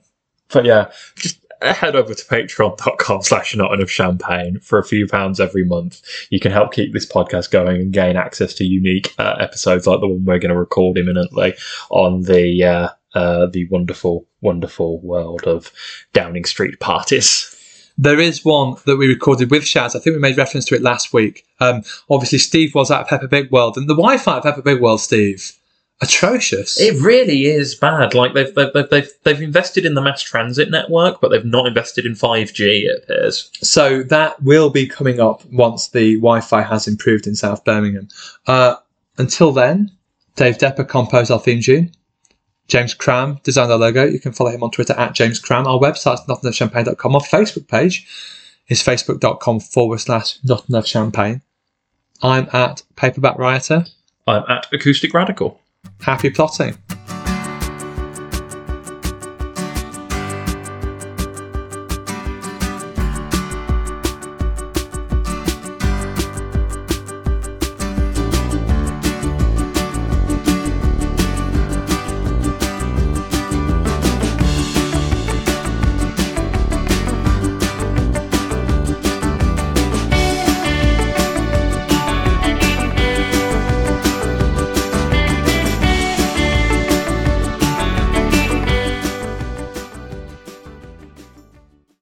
but 0.50 0.66
yeah, 0.66 0.92
just 1.16 1.40
head 1.72 1.96
over 1.96 2.14
to 2.14 2.26
patreon.com 2.26 3.22
slash 3.22 3.56
not 3.56 3.74
enough 3.74 3.90
champagne 3.90 4.60
for 4.60 4.80
a 4.80 4.84
few 4.84 5.08
pounds 5.08 5.40
every 5.40 5.64
month. 5.64 6.02
You 6.30 6.40
can 6.40 6.52
help 6.52 6.74
keep 6.74 6.94
this 6.94 7.06
podcast 7.06 7.52
going 7.52 7.82
and 7.82 7.94
gain 7.94 8.16
access 8.16 8.54
to 8.56 8.66
unique 8.66 9.14
uh, 9.18 9.36
episodes 9.40 9.88
like 9.88 10.00
the 10.00 10.08
one 10.08 10.26
we're 10.26 10.40
going 10.40 10.54
to 10.54 10.58
record 10.58 10.98
imminently 10.98 11.56
on 11.90 12.24
the 12.24 12.64
uh, 12.64 12.90
uh, 13.14 13.46
the 13.46 13.68
wonderful, 13.68 14.28
wonderful 14.42 15.00
world 15.02 15.44
of 15.44 15.72
Downing 16.14 16.46
Street 16.46 16.80
parties. 16.80 17.50
There 17.96 18.20
is 18.20 18.44
one 18.44 18.76
that 18.88 18.98
we 18.98 19.08
recorded 19.08 19.52
with 19.52 19.64
Shaz. 19.64 19.96
I 19.96 20.00
think 20.00 20.16
we 20.16 20.20
made 20.20 20.38
reference 20.38 20.66
to 20.66 20.76
it 20.76 20.82
last 20.82 21.14
week. 21.14 21.46
Um, 21.60 21.84
obviously, 22.10 22.40
Steve 22.40 22.74
was 22.74 22.90
at 22.90 23.08
Peppa 23.08 23.28
Pig 23.28 23.52
World, 23.52 23.78
and 23.78 23.88
the 23.88 23.94
Wi-Fi 23.94 24.38
at 24.38 24.44
Peppa 24.44 24.64
Pig 24.64 24.82
World, 24.82 25.00
Steve, 25.00 25.54
atrocious. 26.02 26.80
It 26.80 27.02
really 27.02 27.46
is 27.46 27.76
bad. 27.76 28.14
Like 28.14 28.34
they've 28.34 28.54
they've 28.54 28.90
they've 28.90 29.10
they've, 29.24 29.42
invested 29.42 29.86
in 29.86 29.94
the 29.94 30.02
mass 30.02 30.22
transit 30.22 30.70
network, 30.70 31.22
but 31.22 31.30
they've 31.30 31.46
not 31.46 31.68
invested 31.68 32.06
in 32.06 32.16
five 32.16 32.54
G. 32.54 32.86
It 32.86 33.04
appears. 33.04 33.50
so 33.62 34.04
that 34.04 34.42
will 34.44 34.70
be 34.70 34.88
coming 34.88 35.20
up 35.20 35.46
once 35.46 35.90
the 35.90 36.16
Wi-Fi 36.16 36.62
has 36.62 36.88
improved 36.88 37.28
in 37.28 37.36
South 37.36 37.64
Birmingham. 37.64 38.08
Uh, 38.48 38.76
until 39.18 39.52
then, 39.52 39.92
Dave 40.36 40.58
Depper 40.58 40.88
composed 40.88 41.32
our 41.32 41.40
theme 41.40 41.62
tune. 41.62 41.92
James 42.68 42.94
Cram 42.94 43.40
designed 43.44 43.72
our 43.72 43.78
logo. 43.78 44.06
You 44.06 44.20
can 44.20 44.32
follow 44.32 44.50
him 44.50 44.64
on 44.64 44.72
Twitter 44.72 44.94
at 44.94 45.14
James 45.14 45.40
Cram. 45.40 45.68
Our 45.68 45.80
website 45.80 46.16
is 46.16 46.22
notenoughchampagne.com. 46.22 47.16
Our 47.16 47.22
Facebook 47.22 47.68
page 47.68 48.08
is 48.70 48.82
facebook.com 48.82 49.60
forward 49.60 50.00
slash 50.00 50.40
not 50.44 50.68
enough 50.70 50.88
champagne. 50.88 51.42
I'm 52.22 52.48
at 52.54 52.84
Paperback 52.96 53.38
Rioter. 53.38 53.86
I'm 54.28 54.44
at 54.48 54.72
Acoustic 54.72 55.14
Radical. 55.14 55.60
Happy 56.02 56.30
plotting. 56.30 56.78